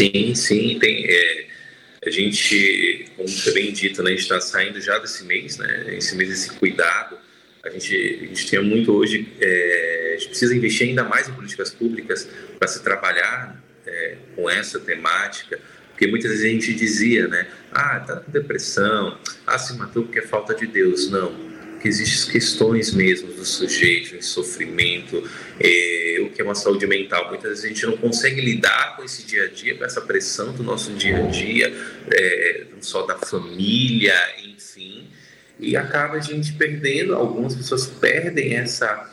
Sim, 0.00 0.34
sim, 0.34 0.78
tem. 0.78 1.06
É, 1.06 1.46
a 2.06 2.10
gente, 2.10 3.06
como 3.16 3.28
foi 3.28 3.52
bem 3.54 3.72
dito, 3.72 4.02
né, 4.02 4.12
está 4.12 4.40
saindo 4.40 4.80
já 4.80 4.98
desse 4.98 5.24
mês, 5.24 5.56
né? 5.56 5.96
Esse 5.96 6.14
mês, 6.16 6.30
esse 6.30 6.50
cuidado 6.50 7.23
a 7.64 7.70
gente, 7.70 7.94
a 8.22 8.26
gente 8.26 8.50
tem 8.50 8.62
muito 8.62 8.92
hoje, 8.92 9.26
é, 9.40 10.14
a 10.16 10.18
gente 10.18 10.28
precisa 10.28 10.54
investir 10.54 10.88
ainda 10.88 11.04
mais 11.04 11.28
em 11.28 11.32
políticas 11.32 11.70
públicas 11.70 12.28
para 12.58 12.68
se 12.68 12.82
trabalhar 12.82 13.62
é, 13.86 14.16
com 14.36 14.48
essa 14.48 14.78
temática, 14.78 15.58
porque 15.90 16.06
muitas 16.06 16.30
vezes 16.30 16.44
a 16.44 16.48
gente 16.48 16.74
dizia, 16.74 17.28
né, 17.28 17.46
ah, 17.72 18.00
tá 18.00 18.16
com 18.16 18.30
depressão, 18.30 19.18
ah, 19.46 19.58
se 19.58 19.76
matou 19.78 20.02
porque 20.02 20.18
é 20.18 20.22
falta 20.22 20.54
de 20.54 20.66
Deus. 20.66 21.08
Não, 21.08 21.32
porque 21.84 21.88
existem 21.88 22.32
questões 22.32 22.92
mesmo 22.92 23.32
do 23.32 23.44
sujeito, 23.44 24.16
em 24.16 24.22
sofrimento, 24.22 25.22
é, 25.60 26.18
o 26.22 26.30
que 26.30 26.40
é 26.40 26.44
uma 26.44 26.54
saúde 26.54 26.86
mental. 26.86 27.28
Muitas 27.28 27.50
vezes 27.50 27.64
a 27.64 27.68
gente 27.68 27.86
não 27.86 27.96
consegue 27.96 28.40
lidar 28.40 28.96
com 28.96 29.04
esse 29.04 29.24
dia 29.24 29.44
a 29.44 29.48
dia, 29.48 29.76
com 29.76 29.84
essa 29.84 30.00
pressão 30.00 30.52
do 30.52 30.62
nosso 30.62 30.92
dia 30.94 31.18
a 31.18 31.26
dia, 31.28 31.72
é, 32.10 32.64
não 32.72 32.82
só 32.82 33.02
da 33.06 33.18
família, 33.18 34.14
enfim, 34.44 35.06
e 35.58 35.76
acaba 35.76 36.16
a 36.16 36.20
gente 36.20 36.52
perdendo, 36.54 37.14
algumas 37.14 37.54
pessoas 37.54 37.86
perdem 37.86 38.54
essa, 38.54 39.10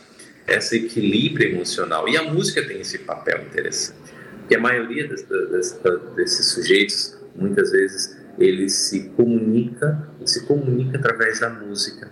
esse 0.48 0.78
equilíbrio 0.78 1.52
emocional. 1.52 2.08
E 2.10 2.18
a 2.18 2.24
música 2.24 2.66
tem 2.66 2.82
esse 2.82 3.00
papel 3.00 3.44
interessante, 3.44 4.14
porque 4.40 4.56
a 4.56 4.60
maioria 4.60 5.08
das, 5.08 5.24
das, 5.24 5.80
desses 6.16 6.48
sujeitos, 6.48 7.18
muitas 7.36 7.72
vezes, 7.72 8.18
ele 8.40 8.70
se 8.70 9.10
comunica, 9.10 10.08
se 10.26 10.46
comunica 10.46 10.98
através 10.98 11.40
da 11.40 11.50
música. 11.50 12.12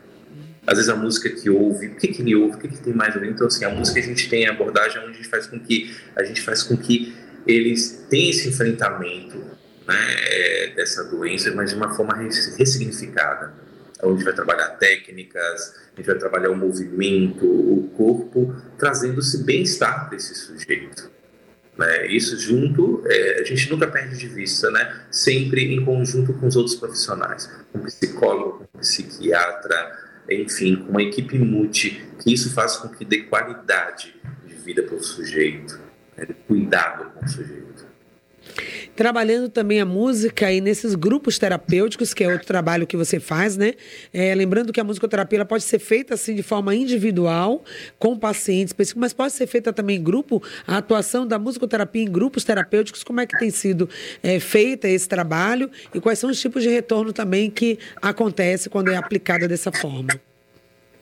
Às 0.68 0.76
vezes 0.78 0.90
a 0.90 0.96
música 0.96 1.30
que 1.30 1.50
ouve, 1.50 1.88
o 1.88 1.96
que, 1.96 2.10
que 2.10 2.22
ele 2.22 2.36
ouve, 2.36 2.56
o 2.56 2.60
que, 2.60 2.68
que 2.68 2.80
tem 2.80 2.94
mais 2.94 3.16
ver. 3.16 3.28
Então, 3.28 3.48
assim, 3.48 3.66
a 3.66 3.70
música 3.70 4.00
a 4.00 4.04
gente 4.04 4.30
tem 4.30 4.48
a 4.48 4.52
abordagem 4.52 5.02
onde 5.02 5.12
a 5.12 5.14
gente 5.14 5.28
faz 5.28 5.48
com 5.48 5.60
que, 5.60 5.96
a 6.16 6.24
gente 6.24 6.42
faz 6.42 6.62
com 6.62 6.78
que 6.78 7.16
eles 7.48 8.06
tenham 8.10 8.30
esse 8.30 8.50
enfrentamento 8.50 9.38
né, 9.88 10.16
é, 10.28 10.74
dessa 10.76 11.06
doença, 11.06 11.52
mas 11.56 11.72
de 11.72 11.76
uma 11.76 11.96
forma 11.96 12.14
ressignificada 12.16 13.54
onde 14.04 14.14
a 14.14 14.16
gente 14.18 14.26
vai 14.26 14.34
trabalhar 14.34 14.70
técnicas, 14.78 15.76
a 15.94 15.98
gente 15.98 16.06
vai 16.06 16.18
trabalhar 16.18 16.50
o 16.50 16.56
movimento, 16.56 17.46
o 17.46 17.90
corpo, 17.96 18.56
trazendo-se 18.78 19.44
bem-estar 19.44 20.08
para 20.08 20.16
esse 20.16 20.34
sujeito. 20.36 21.12
Né? 21.78 22.08
Isso 22.08 22.38
junto, 22.38 23.04
é, 23.06 23.42
a 23.42 23.44
gente 23.44 23.70
nunca 23.70 23.88
perde 23.88 24.18
de 24.18 24.28
vista, 24.28 24.70
né? 24.72 25.02
sempre 25.12 25.74
em 25.74 25.84
conjunto 25.84 26.34
com 26.34 26.48
os 26.48 26.56
outros 26.56 26.76
profissionais, 26.76 27.50
com 27.72 27.80
psicólogo, 27.80 28.68
com 28.72 28.80
psiquiatra, 28.80 29.98
enfim, 30.30 30.76
com 30.76 30.92
uma 30.92 31.02
equipe 31.02 31.38
multi, 31.38 32.06
que 32.22 32.34
isso 32.34 32.54
faz 32.54 32.78
com 32.78 32.90
que 32.90 33.04
dê 33.04 33.24
qualidade 33.24 34.16
de 34.46 34.56
vida 34.56 34.84
para 34.84 34.96
o 34.96 35.04
sujeito, 35.04 35.80
né? 36.18 36.28
cuidado 36.48 37.12
com 37.12 37.26
o 37.26 37.30
sujeito 37.30 37.69
trabalhando 39.00 39.48
também 39.48 39.80
a 39.80 39.86
música 39.86 40.48
aí 40.48 40.60
nesses 40.60 40.94
grupos 40.94 41.40
terapêuticos, 41.40 42.14
que 42.14 42.22
é 42.22 42.28
outro 42.28 42.46
trabalho 42.46 42.86
que 42.86 42.98
você 42.98 43.18
faz, 43.18 43.56
né? 43.56 43.76
É, 44.12 44.36
lembrando 44.36 44.74
que 44.74 44.80
a 44.82 44.84
musicoterapia 44.84 45.46
pode 45.46 45.64
ser 45.64 45.80
feita 45.80 46.16
assim 46.16 46.36
de 46.36 46.44
forma 46.44 46.76
individual, 46.76 47.64
com 47.98 48.20
pacientes 48.20 48.72
específicos, 48.72 49.00
mas 49.00 49.14
pode 49.14 49.32
ser 49.32 49.48
feita 49.48 49.72
também 49.72 49.96
em 49.96 50.04
grupo. 50.04 50.44
A 50.68 50.80
atuação 50.80 51.26
da 51.26 51.40
musicoterapia 51.40 52.04
em 52.04 52.12
grupos 52.12 52.44
terapêuticos, 52.44 53.02
como 53.02 53.22
é 53.22 53.26
que 53.26 53.40
tem 53.40 53.50
sido 53.50 53.88
é, 54.22 54.38
feita 54.38 54.90
esse 54.90 55.08
trabalho 55.08 55.72
e 55.96 56.02
quais 56.02 56.20
são 56.20 56.30
os 56.30 56.38
tipos 56.38 56.62
de 56.62 56.68
retorno 56.68 57.14
também 57.14 57.50
que 57.50 57.80
acontece 58.02 58.70
quando 58.70 58.90
é 58.92 58.98
aplicada 58.98 59.48
dessa 59.48 59.72
forma? 59.72 60.10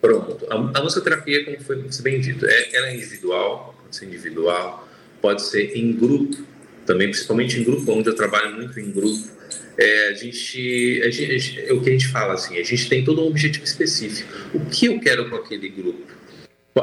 Pronto. 0.00 0.46
A, 0.48 0.54
a 0.78 0.82
musicoterapia, 0.84 1.44
como 1.44 1.60
foi 1.62 1.84
bem 2.02 2.20
dito, 2.20 2.46
é, 2.46 2.76
ela 2.76 2.90
é 2.90 2.94
individual, 2.94 3.74
pode 3.82 3.96
ser 3.96 4.06
individual, 4.06 4.88
pode 5.20 5.42
ser 5.42 5.76
em 5.76 5.92
grupo 5.92 6.46
também, 6.88 7.10
principalmente 7.10 7.60
em 7.60 7.64
grupo, 7.64 7.92
onde 7.92 8.08
eu 8.08 8.14
trabalho 8.14 8.56
muito 8.56 8.80
em 8.80 8.90
grupo, 8.90 9.28
é, 9.76 10.08
a, 10.08 10.14
gente, 10.14 11.02
a 11.04 11.10
gente, 11.10 11.60
é 11.60 11.72
o 11.72 11.82
que 11.82 11.90
a 11.90 11.92
gente 11.92 12.08
fala 12.08 12.32
assim, 12.32 12.58
a 12.58 12.64
gente 12.64 12.88
tem 12.88 13.04
todo 13.04 13.22
um 13.22 13.26
objetivo 13.26 13.64
específico. 13.64 14.32
O 14.54 14.64
que 14.64 14.86
eu 14.86 14.98
quero 14.98 15.28
com 15.28 15.36
aquele 15.36 15.68
grupo? 15.68 16.06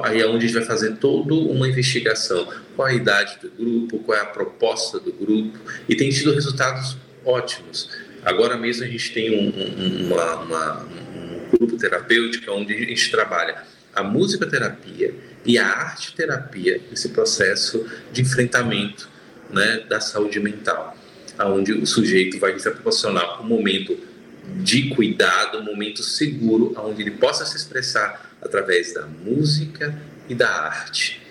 Aí 0.04 0.22
é 0.22 0.28
onde 0.28 0.46
a 0.46 0.48
gente 0.48 0.54
vai 0.54 0.64
fazer 0.64 0.98
toda 0.98 1.34
uma 1.34 1.68
investigação. 1.68 2.48
Qual 2.76 2.88
a 2.88 2.94
idade 2.94 3.40
do 3.42 3.50
grupo, 3.50 4.00
qual 4.00 4.16
é 4.16 4.22
a 4.22 4.26
proposta 4.26 5.00
do 5.00 5.12
grupo, 5.12 5.58
e 5.90 5.96
tem 5.96 6.10
tido 6.10 6.34
resultados 6.34 6.98
ótimos. 7.26 7.90
Agora 8.24 8.56
mesmo 8.58 8.84
a 8.84 8.88
gente 8.88 9.12
tem 9.12 9.32
um, 9.32 9.50
um, 9.50 10.06
uma, 10.06 10.36
uma, 10.36 10.84
um 10.84 11.58
grupo 11.58 11.78
terapêutico 11.78 12.52
onde 12.52 12.74
a 12.74 12.78
gente 12.78 13.10
trabalha 13.10 13.64
a 13.96 14.04
musicoterapia 14.04 15.16
e 15.44 15.58
a 15.58 15.66
arte 15.66 16.14
terapia, 16.14 16.80
esse 16.92 17.10
processo 17.10 17.86
de 18.12 18.22
enfrentamento 18.22 19.15
né, 19.50 19.84
da 19.88 20.00
saúde 20.00 20.40
mental, 20.40 20.98
aonde 21.38 21.74
o 21.74 21.86
sujeito 21.86 22.40
vai 22.40 22.54
proporcionar 22.54 23.42
um 23.42 23.46
momento 23.46 23.98
de 24.62 24.90
cuidado, 24.90 25.60
um 25.60 25.64
momento 25.64 26.04
seguro, 26.04 26.74
onde 26.78 27.02
ele 27.02 27.12
possa 27.12 27.46
se 27.46 27.58
expressar 27.58 28.36
através 28.42 28.94
da 28.94 29.06
música 29.06 29.98
e 30.30 30.36
da 30.36 30.50
arte, 30.50 31.22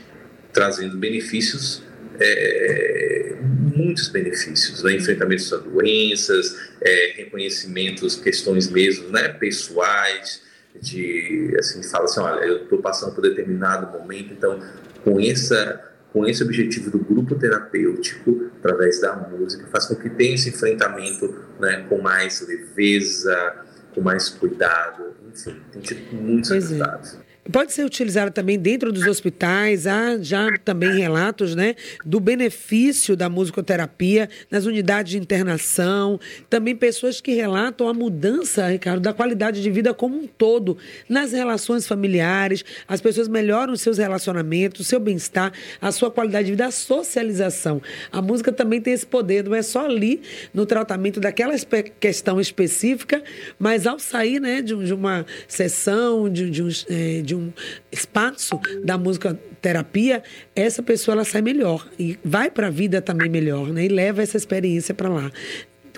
trazendo 0.53 0.96
benefícios, 0.96 1.83
é, 2.18 3.37
muitos 3.74 4.09
benefícios, 4.09 4.83
né? 4.83 4.94
enfrentamento 4.94 5.55
a 5.55 5.59
doenças, 5.59 6.57
é, 6.81 7.14
reconhecimentos, 7.16 8.16
questões 8.16 8.68
mesmo, 8.68 9.09
né, 9.09 9.29
pessoais, 9.29 10.42
de 10.81 11.55
assim 11.59 11.83
fala 11.83 12.05
assim, 12.05 12.20
olha, 12.20 12.44
eu 12.44 12.64
estou 12.64 12.79
passando 12.79 13.14
por 13.14 13.22
determinado 13.22 13.96
momento, 13.96 14.33
então 14.33 14.61
com 15.05 15.20
essa 15.20 15.93
com 16.14 16.24
esse 16.24 16.44
objetivo 16.44 16.92
do 16.92 16.98
grupo 17.00 17.35
terapêutico, 17.35 18.48
através 18.61 19.00
da 19.00 19.16
música, 19.16 19.66
faz 19.66 19.87
com 19.87 19.96
que 19.96 20.09
tenha 20.09 20.37
esse 20.37 20.48
enfrentamento 20.48 21.35
né, 21.59 21.85
com 21.88 22.00
mais 22.00 22.40
leveza, 22.46 23.57
com 23.92 24.00
mais 24.00 24.29
cuidado, 24.29 25.12
enfim, 25.29 25.61
tem 25.72 25.83
tido 25.83 26.14
muitos 26.14 26.50
pois 26.50 26.64
é. 26.64 26.68
resultados. 26.68 27.14
É. 27.14 27.24
Pode 27.52 27.74
ser 27.74 27.85
utilizado 27.85 28.30
também 28.30 28.59
dentro 28.59 28.90
dos 28.90 29.07
hospitais. 29.07 29.87
Há 29.87 30.16
já 30.18 30.48
também 30.64 30.96
relatos 30.96 31.54
né, 31.54 31.74
do 32.04 32.18
benefício 32.18 33.14
da 33.14 33.28
musicoterapia 33.28 34.30
nas 34.50 34.64
unidades 34.64 35.12
de 35.12 35.18
internação. 35.18 36.18
Também 36.48 36.74
pessoas 36.74 37.20
que 37.20 37.33
relatam 37.33 37.87
a 37.87 37.92
mudança, 37.92 38.68
Ricardo, 38.68 39.00
da 39.00 39.12
qualidade 39.12 39.62
de 39.62 39.70
vida 39.70 39.92
como 39.92 40.16
um 40.16 40.26
todo 40.26 40.78
nas 41.07 41.33
relações 41.33 41.87
familiares. 41.87 42.64
As 42.88 43.02
pessoas 43.02 43.28
melhoram 43.28 43.74
os 43.74 43.83
seus 43.83 43.98
relacionamentos, 43.98 44.80
o 44.80 44.85
seu 44.85 44.98
bem-estar, 44.98 45.52
a 45.80 45.92
sua 45.92 46.11
qualidade 46.11 46.46
de 46.46 46.52
vida, 46.52 46.66
a 46.66 46.70
socialização. 46.70 47.83
A 48.11 48.22
música 48.22 48.52
também 48.52 48.80
tem 48.80 48.94
esse 48.94 49.07
poder, 49.07 49.44
não 49.44 49.54
é 49.54 49.62
só 49.62 49.85
ali 49.85 50.22
no 50.52 50.64
tratamento 50.64 51.20
daquela 51.20 51.54
questão 52.00 52.40
específica, 52.40 53.22
mas 53.59 53.87
ao 53.87 53.98
sair 53.98 54.40
né, 54.40 54.62
de, 54.62 54.74
uma 54.94 55.26
sessão, 55.46 56.28
de, 56.30 56.48
de, 56.50 56.62
um, 56.62 56.68
é, 56.88 57.20
de 57.20 57.34
de 57.35 57.37
um 57.37 57.53
espaço 57.90 58.61
da 58.85 58.97
música 58.97 59.38
terapia, 59.61 60.23
essa 60.55 60.83
pessoa 60.83 61.14
ela 61.14 61.25
sai 61.25 61.42
melhor 61.42 61.87
e 61.99 62.18
vai 62.25 62.51
para 62.51 62.68
a 62.68 62.70
vida 62.70 63.03
também 63.03 63.29
melhor, 63.29 63.68
né? 63.68 63.85
E 63.85 63.88
leva 63.88 64.23
essa 64.23 64.37
experiência 64.37 64.94
para 64.94 65.09
lá 65.09 65.31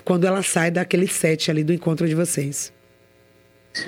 quando 0.03 0.25
ela 0.25 0.41
sai 0.41 0.71
daquele 0.71 1.07
set 1.07 1.51
ali 1.51 1.63
do 1.63 1.73
encontro 1.73 2.07
de 2.07 2.15
vocês. 2.15 2.71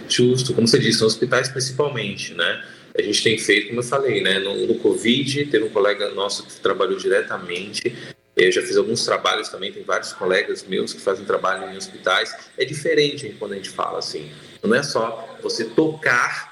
Justo, 0.07 0.53
como 0.53 0.67
você 0.67 0.77
disse, 0.77 1.03
hospitais 1.03 1.49
principalmente, 1.49 2.33
né? 2.33 2.61
a 2.97 3.01
gente 3.01 3.23
tem 3.23 3.37
feito, 3.37 3.67
como 3.67 3.79
eu 3.79 3.83
falei, 3.83 4.21
né? 4.21 4.39
No, 4.39 4.67
no 4.67 4.75
Covid, 4.75 5.45
teve 5.45 5.65
um 5.65 5.69
colega 5.69 6.09
nosso 6.11 6.45
que 6.45 6.53
trabalhou 6.59 6.97
diretamente. 6.97 7.95
Eu 8.35 8.51
já 8.51 8.61
fiz 8.61 8.77
alguns 8.77 9.03
trabalhos 9.05 9.49
também, 9.49 9.71
tem 9.71 9.83
vários 9.83 10.13
colegas 10.13 10.63
meus 10.63 10.93
que 10.93 11.01
fazem 11.01 11.25
trabalho 11.25 11.71
em 11.71 11.77
hospitais. 11.77 12.33
É 12.57 12.63
diferente 12.63 13.35
quando 13.37 13.53
a 13.53 13.55
gente 13.55 13.69
fala 13.69 13.99
assim. 13.99 14.31
Não 14.63 14.75
é 14.75 14.83
só 14.83 15.37
você 15.41 15.65
tocar, 15.65 16.48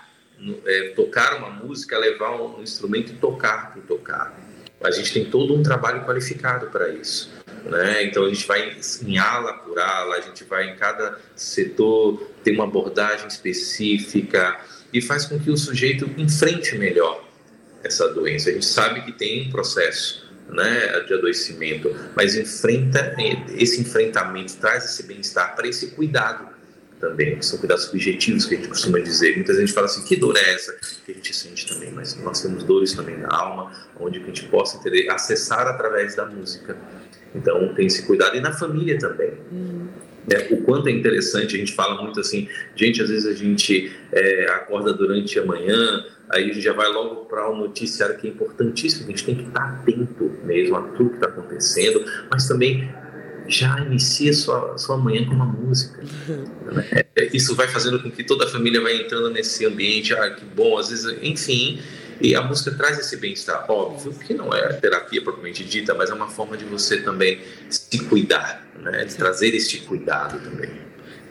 é, 0.66 0.90
tocar 0.96 1.38
uma 1.38 1.50
música, 1.50 1.98
levar 1.98 2.40
um 2.42 2.62
instrumento 2.62 3.12
e 3.12 3.16
tocar 3.16 3.74
por 3.74 3.84
tocar. 3.84 4.38
A 4.84 4.92
gente 4.92 5.12
tem 5.12 5.26
todo 5.26 5.56
um 5.56 5.64
trabalho 5.64 6.06
qualificado 6.06 6.68
para 6.68 6.90
isso. 6.90 7.32
Né? 7.66 8.04
Então 8.04 8.26
a 8.26 8.30
gente 8.30 8.46
vai 8.46 8.78
em 9.06 9.18
ala 9.18 9.54
por 9.54 9.80
ala, 9.80 10.16
a 10.16 10.22
gente 10.22 10.44
vai 10.44 10.70
em 10.70 10.76
cada 10.76 11.20
setor, 11.36 12.32
tem 12.44 12.54
uma 12.54 12.66
abordagem 12.66 13.28
específica 13.28 14.60
e 14.94 15.02
faz 15.02 15.26
com 15.26 15.40
que 15.40 15.50
o 15.50 15.58
sujeito 15.58 16.10
enfrente 16.18 16.78
melhor 16.78 17.24
essa 17.84 18.08
doença. 18.10 18.50
A 18.50 18.54
gente 18.54 18.66
sabe 18.66 19.02
que 19.02 19.12
tem 19.12 19.48
um 19.48 19.52
processo 19.52 20.28
né, 20.50 21.00
de 21.02 21.14
adoecimento, 21.14 21.94
mas 22.16 22.36
enfrenta 22.36 23.16
esse 23.58 23.82
enfrentamento, 23.82 24.56
traz 24.58 24.86
esse 24.86 25.04
bem-estar 25.04 25.56
para 25.56 25.68
esse 25.68 25.88
cuidado 25.88 26.57
também, 27.00 27.38
que 27.38 27.46
são 27.46 27.60
cuidados 27.60 27.86
subjetivos 27.86 28.46
que 28.46 28.56
a 28.56 28.58
gente 28.58 28.70
costuma 28.70 29.00
dizer. 29.00 29.36
Muitas 29.36 29.56
vezes 29.56 29.64
a 29.64 29.66
gente 29.66 29.74
fala 29.74 29.86
assim, 29.86 30.04
que 30.04 30.16
dor 30.16 30.36
é 30.36 30.54
essa? 30.54 30.74
Que 31.06 31.12
a 31.12 31.16
gente 31.16 31.36
sente 31.36 31.68
também, 31.68 31.92
mas 31.92 32.16
nós 32.24 32.42
temos 32.42 32.64
dores 32.64 32.94
também 32.94 33.18
na 33.18 33.30
alma, 33.30 33.72
onde 34.00 34.20
a 34.20 34.24
gente 34.24 34.46
possa 34.46 34.78
entender, 34.78 35.10
acessar 35.10 35.68
através 35.68 36.16
da 36.16 36.26
música. 36.26 36.78
Então 37.36 37.74
tem 37.74 37.88
esse 37.88 38.04
cuidado 38.04 38.36
e 38.36 38.42
na 38.42 38.52
família 38.52 38.98
também. 38.98 39.34
Uhum. 39.52 39.88
É, 40.30 40.54
o 40.54 40.62
quanto 40.64 40.90
é 40.90 40.92
interessante, 40.92 41.56
a 41.56 41.60
gente 41.60 41.74
fala 41.74 42.02
muito 42.02 42.20
assim, 42.20 42.50
gente, 42.76 43.02
às 43.02 43.10
vezes 43.10 43.26
a 43.26 43.34
gente 43.34 43.96
é, 44.12 44.50
acorda 44.52 44.92
durante 44.92 45.40
a 45.40 45.46
manhã, 45.46 46.04
aí 46.30 46.44
a 46.44 46.48
gente 46.48 46.60
já 46.60 46.74
vai 46.74 46.90
logo 46.90 47.26
para 47.26 47.50
um 47.50 47.56
noticiário 47.56 48.18
que 48.18 48.28
é 48.28 48.32
importantíssimo, 48.32 49.06
a 49.06 49.10
gente 49.10 49.24
tem 49.24 49.36
que 49.36 49.48
estar 49.48 49.80
atento 49.80 50.38
mesmo 50.44 50.76
a 50.76 50.82
tudo 50.82 51.12
que 51.12 51.16
está 51.16 51.28
acontecendo, 51.28 52.04
mas 52.30 52.46
também 52.46 52.90
já 53.48 53.80
inicia 53.80 54.34
sua, 54.34 54.78
sua 54.78 54.98
manhã 54.98 55.26
com 55.26 55.34
uma 55.34 55.46
música. 55.46 56.04
Uhum. 56.28 56.46
Né? 56.72 57.04
Isso 57.34 57.56
vai 57.56 57.68
fazendo 57.68 58.02
com 58.02 58.12
que 58.12 58.24
toda 58.24 58.46
a 58.46 58.48
família 58.48 58.82
vai 58.82 58.96
entrando 59.02 59.30
nesse 59.30 59.66
ambiente, 59.66 60.14
ah, 60.14 60.30
que 60.32 60.46
bom, 60.46 60.78
às 60.78 60.90
vezes, 60.90 61.18
enfim, 61.22 61.80
e 62.20 62.36
a 62.36 62.42
música 62.42 62.72
traz 62.72 62.98
esse 62.98 63.16
bem-estar, 63.18 63.70
óbvio, 63.70 64.12
que 64.14 64.34
não 64.34 64.54
é 64.54 64.74
terapia 64.74 65.22
propriamente 65.22 65.64
dita, 65.64 65.94
mas 65.94 66.10
é 66.10 66.14
uma 66.14 66.28
forma 66.28 66.58
de 66.58 66.66
você 66.66 66.98
também 67.02 67.42
se 67.70 68.00
cuidar, 68.06 68.68
né? 68.80 69.06
de 69.06 69.16
trazer 69.16 69.54
este 69.54 69.82
cuidado 69.82 70.40
também. 70.40 70.87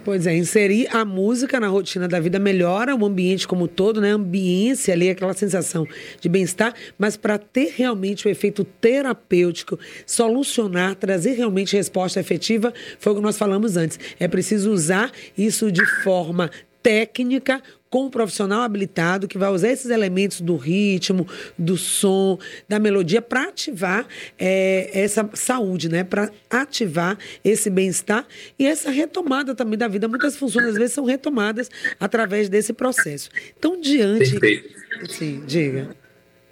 Pois 0.07 0.25
é, 0.25 0.37
inserir 0.37 0.87
a 0.95 1.05
música 1.05 1.59
na 1.59 1.66
rotina 1.66 2.07
da 2.07 2.21
vida 2.21 2.38
melhora 2.38 2.95
o 2.95 3.05
ambiente 3.05 3.49
como 3.49 3.64
um 3.64 3.66
todo, 3.66 4.01
né? 4.01 4.12
A 4.12 4.14
ambiência 4.14 4.95
ali, 4.95 5.11
aquela 5.11 5.35
sensação 5.35 5.85
de 6.21 6.29
bem-estar, 6.29 6.73
mas 6.97 7.16
para 7.16 7.37
ter 7.38 7.75
realmente 7.77 8.25
o 8.25 8.31
efeito 8.31 8.62
terapêutico, 8.62 9.77
solucionar, 10.07 10.95
trazer 10.95 11.33
realmente 11.33 11.77
resposta 11.77 12.21
efetiva, 12.21 12.73
foi 13.01 13.14
o 13.14 13.16
que 13.16 13.21
nós 13.21 13.37
falamos 13.37 13.77
antes. 13.77 13.99
É 14.21 14.29
preciso 14.29 14.71
usar 14.71 15.11
isso 15.37 15.73
de 15.73 15.85
forma 16.05 16.53
técnica, 16.87 17.61
com 17.90 18.05
um 18.05 18.11
profissional 18.11 18.62
habilitado 18.62 19.27
que 19.27 19.37
vai 19.37 19.51
usar 19.51 19.70
esses 19.70 19.90
elementos 19.90 20.40
do 20.40 20.57
ritmo, 20.57 21.27
do 21.59 21.77
som, 21.77 22.38
da 22.68 22.79
melodia 22.79 23.20
para 23.20 23.49
ativar 23.49 24.07
é, 24.38 24.88
essa 24.92 25.29
saúde, 25.35 25.88
né? 25.88 26.05
Para 26.05 26.31
ativar 26.49 27.18
esse 27.44 27.68
bem-estar 27.68 28.25
e 28.57 28.64
essa 28.64 28.88
retomada 28.88 29.53
também 29.53 29.77
da 29.77 29.88
vida. 29.88 30.07
Muitas 30.07 30.37
funções 30.37 30.66
às 30.66 30.75
vezes 30.77 30.92
são 30.92 31.05
retomadas 31.05 31.68
através 31.99 32.49
desse 32.49 32.72
processo. 32.72 33.31
Então, 33.59 33.81
diante. 33.81 34.31
Perfeito. 34.31 34.70
Sim, 35.09 35.42
diga. 35.44 35.90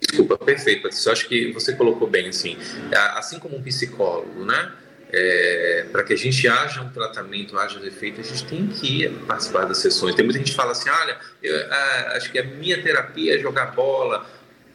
Desculpa, 0.01 0.37
perfeito. 0.37 0.89
Eu 0.89 1.11
acho 1.13 1.29
que 1.29 1.53
você 1.53 1.73
colocou 1.73 2.09
bem 2.09 2.27
assim. 2.27 2.57
Assim 3.15 3.39
como 3.39 3.55
um 3.55 3.63
psicólogo, 3.63 4.43
né? 4.43 4.73
É, 5.11 5.85
para 5.91 6.03
que 6.03 6.13
a 6.13 6.17
gente 6.17 6.47
haja 6.47 6.81
um 6.81 6.89
tratamento, 6.89 7.57
haja 7.57 7.79
um 7.79 7.85
efeito, 7.85 8.21
a 8.21 8.23
gente 8.23 8.45
tem 8.45 8.67
que 8.67 9.07
participar 9.27 9.65
das 9.65 9.77
sessões. 9.77 10.15
Tem 10.15 10.25
muita 10.25 10.39
gente 10.39 10.51
que 10.51 10.57
fala 10.57 10.71
assim, 10.71 10.89
olha, 10.89 11.17
eu, 11.41 11.55
ah, 11.71 12.13
acho 12.15 12.31
que 12.31 12.39
a 12.39 12.43
minha 12.43 12.81
terapia 12.81 13.35
é 13.35 13.39
jogar 13.39 13.67
bola. 13.67 14.25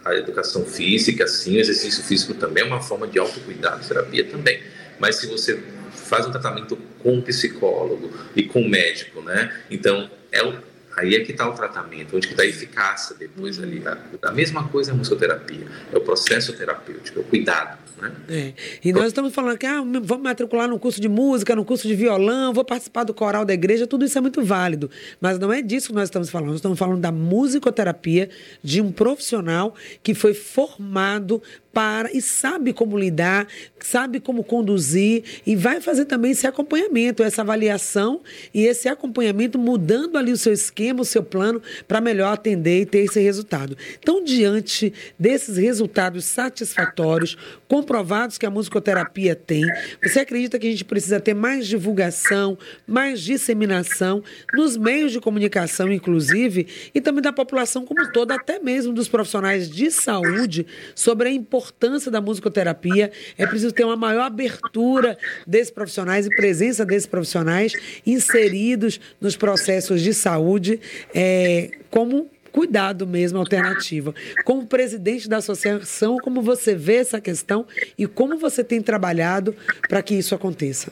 A 0.03 0.15
educação 0.15 0.65
física, 0.65 1.27
sim, 1.27 1.59
o 1.59 1.61
exercício 1.61 2.03
físico 2.03 2.33
também 2.33 2.65
é 2.65 2.67
uma 2.67 2.81
forma 2.81 3.07
de 3.07 3.19
autocuidado, 3.19 3.87
terapia 3.87 4.25
também. 4.25 4.63
Mas 4.99 5.17
se 5.17 5.27
você 5.27 5.63
faz 5.93 6.27
um 6.27 6.31
tratamento 6.31 6.77
com 7.01 7.21
psicólogo 7.21 8.11
e 8.35 8.45
com 8.45 8.67
médico, 8.67 9.21
né? 9.21 9.55
Então, 9.71 10.11
é 10.33 10.43
o 10.43 10.59
Aí 10.97 11.15
é 11.15 11.21
que 11.21 11.33
está 11.33 11.49
o 11.49 11.55
tratamento, 11.55 12.17
onde 12.17 12.27
está 12.27 12.43
a 12.43 12.47
eficácia 12.47 13.17
depois 13.17 13.59
ali. 13.59 13.83
A, 13.87 13.97
a, 14.29 14.33
mesma 14.33 14.69
coisa 14.69 14.91
é 14.91 14.93
a 14.93 14.97
musicoterapia, 14.97 15.67
é 15.93 15.97
o 15.97 16.01
processo 16.01 16.53
terapêutico, 16.53 17.21
é 17.21 17.23
o 17.23 17.25
cuidado. 17.25 17.79
Né? 18.01 18.13
É. 18.29 18.53
E 18.85 18.93
nós 18.93 19.07
estamos 19.07 19.35
falando 19.35 19.59
que 19.59 19.67
ah, 19.67 19.83
vamos 20.03 20.23
matricular 20.23 20.69
no 20.69 20.79
curso 20.79 21.01
de 21.01 21.09
música, 21.09 21.55
no 21.55 21.65
curso 21.65 21.87
de 21.87 21.95
violão, 21.95 22.53
vou 22.53 22.65
participar 22.65 23.05
do 23.05 23.13
coral 23.13 23.45
da 23.45 23.53
igreja, 23.53 23.87
tudo 23.87 24.05
isso 24.05 24.17
é 24.17 24.21
muito 24.21 24.43
válido. 24.43 24.91
Mas 25.21 25.39
não 25.39 25.53
é 25.53 25.61
disso 25.63 25.89
que 25.89 25.95
nós 25.95 26.05
estamos 26.05 26.31
falando. 26.31 26.49
Nós 26.49 26.57
estamos 26.57 26.79
falando 26.79 27.01
da 27.01 27.13
musicoterapia 27.13 28.31
de 28.63 28.81
um 28.81 28.91
profissional 28.91 29.75
que 30.03 30.15
foi 30.15 30.35
formado 30.35 31.43
para 31.73 32.11
e 32.13 32.21
sabe 32.21 32.73
como 32.73 32.99
lidar, 32.99 33.47
sabe 33.79 34.21
como 34.21 34.43
conduzir 34.43 35.23
e 35.47 35.55
vai 35.55 35.81
fazer 35.81 36.05
também 36.05 36.33
esse 36.33 36.47
acompanhamento, 36.47 37.23
essa 37.23 37.43
avaliação 37.43 38.21
e 38.53 38.67
esse 38.67 38.89
acompanhamento 38.89 39.59
mudando 39.59 40.19
ali 40.19 40.33
o 40.33 40.37
seu 40.37 40.53
esquema, 40.53 41.03
o 41.03 41.05
seu 41.05 41.23
plano 41.23 41.63
para 41.87 42.01
melhor 42.01 42.33
atender 42.33 42.83
e 42.83 42.87
ter 42.87 43.05
esse 43.05 43.21
resultado. 43.21 43.77
Então, 43.99 44.25
diante 44.25 44.93
desses 45.19 45.57
resultados 45.57 46.25
satisfatórios, 46.25 47.37
comprovados 47.71 48.37
que 48.37 48.45
a 48.45 48.51
musicoterapia 48.51 49.37
tem, 49.37 49.65
você 50.03 50.19
acredita 50.19 50.59
que 50.59 50.67
a 50.67 50.71
gente 50.73 50.85
precisa 50.85 51.21
ter 51.21 51.35
mais 51.35 51.69
divulgação, 51.69 52.59
mais 52.85 53.21
disseminação 53.21 54.25
nos 54.53 54.77
meios 54.77 55.13
de 55.13 55.21
comunicação, 55.21 55.89
inclusive, 55.93 56.67
e 56.93 57.01
também 57.01 57.23
da 57.23 57.33
população 57.33 57.87
como 57.87 58.11
toda, 58.11 58.35
até 58.35 58.59
mesmo 58.59 58.93
dos 58.93 59.07
profissionais 59.07 59.71
de 59.71 59.89
saúde, 59.89 60.67
sobre 60.97 61.29
a 61.29 61.33
importância 61.33 62.11
da 62.11 62.21
musicoterapia, 62.21 63.13
é 63.39 63.47
preciso 63.47 63.73
ter 63.73 63.85
uma 63.85 63.95
maior 63.95 64.23
abertura 64.23 65.17
desses 65.47 65.71
profissionais 65.71 66.27
e 66.27 66.31
presença 66.31 66.85
desses 66.85 67.07
profissionais 67.07 67.73
inseridos 68.05 69.01
nos 69.21 69.37
processos 69.37 70.03
de 70.03 70.13
saúde 70.13 70.81
é, 71.15 71.71
como 71.89 72.29
cuidado 72.53 73.07
mesmo 73.07 73.39
alternativo. 73.39 74.15
Como 74.45 74.67
presidente 74.67 75.29
da 75.29 75.39
associação, 75.39 76.17
como 76.19 76.43
você 76.43 76.75
vê 76.75 76.97
essa 76.97 77.21
questão 77.21 77.67
e 77.97 78.07
como 78.07 78.39
você 78.39 78.63
tem 78.65 78.81
trabalhado 78.83 79.55
para 79.89 80.03
que 80.03 80.15
isso 80.15 80.35
aconteça? 80.35 80.91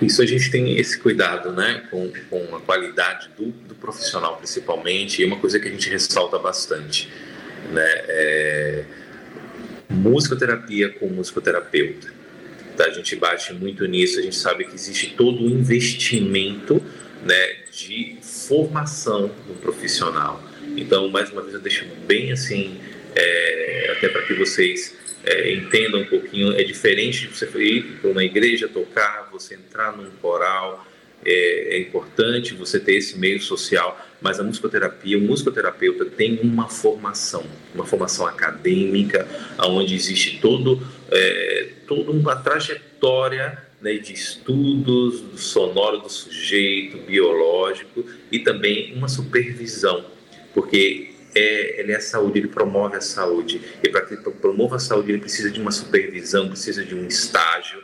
Isso 0.00 0.20
a 0.20 0.26
gente 0.26 0.50
tem 0.50 0.78
esse 0.78 0.98
cuidado, 0.98 1.52
né, 1.52 1.84
com, 1.90 2.12
com 2.28 2.56
a 2.56 2.60
qualidade 2.60 3.30
do, 3.36 3.46
do 3.46 3.74
profissional 3.74 4.36
principalmente, 4.36 5.22
e 5.22 5.24
uma 5.24 5.38
coisa 5.38 5.58
que 5.58 5.66
a 5.66 5.70
gente 5.70 5.88
ressalta 5.88 6.38
bastante, 6.38 7.10
né, 7.72 7.88
é 8.08 8.84
musicoterapia 9.92 10.88
com 10.90 11.06
musicoterapeuta. 11.08 12.08
Tá? 12.76 12.86
A 12.86 12.90
gente 12.90 13.14
bate 13.16 13.52
muito 13.52 13.84
nisso, 13.86 14.18
a 14.18 14.22
gente 14.22 14.36
sabe 14.36 14.64
que 14.64 14.74
existe 14.74 15.14
todo 15.16 15.44
um 15.44 15.48
investimento 15.48 16.82
né, 17.24 17.56
de 17.70 18.16
formação 18.52 19.30
do 19.48 19.54
profissional. 19.62 20.42
Então, 20.76 21.08
mais 21.08 21.30
uma 21.30 21.40
vez, 21.40 21.54
eu 21.54 21.60
deixo 21.60 21.86
bem 22.06 22.32
assim, 22.32 22.78
é, 23.16 23.94
até 23.96 24.08
para 24.08 24.20
que 24.22 24.34
vocês 24.34 24.94
é, 25.24 25.54
entendam 25.54 26.02
um 26.02 26.04
pouquinho, 26.04 26.52
é 26.52 26.62
diferente 26.62 27.20
de 27.20 27.28
você 27.28 27.46
ir 27.58 27.82
para 27.98 28.10
uma 28.10 28.22
igreja 28.22 28.68
tocar, 28.68 29.30
você 29.32 29.54
entrar 29.54 29.96
num 29.96 30.10
coral, 30.20 30.86
é, 31.24 31.76
é, 31.76 31.80
importante 31.80 32.52
você 32.52 32.78
ter 32.78 32.96
esse 32.96 33.18
meio 33.18 33.40
social, 33.40 33.98
mas 34.20 34.38
a 34.38 34.42
musicoterapia, 34.42 35.16
o 35.16 35.22
musicoterapeuta 35.22 36.04
tem 36.04 36.38
uma 36.42 36.68
formação, 36.68 37.46
uma 37.74 37.86
formação 37.86 38.26
acadêmica, 38.26 39.26
onde 39.60 39.94
existe 39.94 40.40
todo, 40.40 40.86
é, 41.10 41.68
toda 41.86 42.10
uma 42.10 42.36
trajetória 42.36 43.71
né, 43.82 43.94
de 43.94 44.12
estudos 44.12 45.20
do 45.20 45.36
sonoro 45.36 45.98
do 45.98 46.08
sujeito, 46.08 46.98
biológico 46.98 48.04
e 48.30 48.38
também 48.38 48.94
uma 48.94 49.08
supervisão, 49.08 50.04
porque 50.54 51.10
é, 51.34 51.80
ele 51.80 51.92
é 51.92 51.96
a 51.96 52.00
saúde, 52.00 52.38
ele 52.38 52.48
promove 52.48 52.96
a 52.96 53.00
saúde. 53.00 53.60
E 53.82 53.88
para 53.88 54.02
que 54.02 54.16
promova 54.16 54.76
a 54.76 54.78
saúde, 54.78 55.12
ele 55.12 55.18
precisa 55.18 55.50
de 55.50 55.60
uma 55.60 55.72
supervisão, 55.72 56.48
precisa 56.48 56.84
de 56.84 56.94
um 56.94 57.06
estágio. 57.06 57.82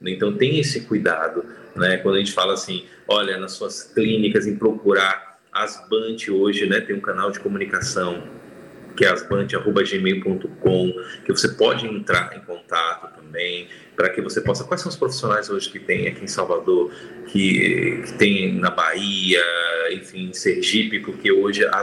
Né? 0.00 0.12
Então, 0.12 0.36
tem 0.36 0.60
esse 0.60 0.82
cuidado 0.82 1.44
né? 1.74 1.98
Quando 1.98 2.16
a 2.16 2.18
gente 2.18 2.32
fala 2.32 2.54
assim, 2.54 2.84
olha, 3.06 3.38
nas 3.38 3.52
suas 3.52 3.84
clínicas, 3.84 4.46
em 4.46 4.56
procurar 4.56 5.38
Asbant 5.52 6.28
hoje, 6.28 6.66
né? 6.66 6.80
Tem 6.80 6.94
um 6.94 7.00
canal 7.00 7.30
de 7.30 7.40
comunicação 7.40 8.22
que 8.96 9.04
é 9.04 9.08
asbante.gmail.com, 9.08 10.92
que 11.24 11.32
você 11.32 11.48
pode 11.48 11.86
entrar 11.86 12.36
em 12.36 12.40
contato 12.40 13.19
também 13.30 13.68
para 13.96 14.10
que 14.10 14.20
você 14.20 14.40
possa. 14.40 14.64
Quais 14.64 14.80
são 14.80 14.90
os 14.90 14.96
profissionais 14.96 15.48
hoje 15.48 15.70
que 15.70 15.78
tem 15.78 16.08
aqui 16.08 16.24
em 16.24 16.28
Salvador, 16.28 16.92
que, 17.26 18.02
que 18.04 18.12
tem 18.14 18.54
na 18.54 18.70
Bahia, 18.70 19.42
enfim, 19.92 20.30
em 20.30 20.32
Sergipe, 20.32 21.00
porque 21.00 21.30
hoje 21.30 21.64
a 21.64 21.82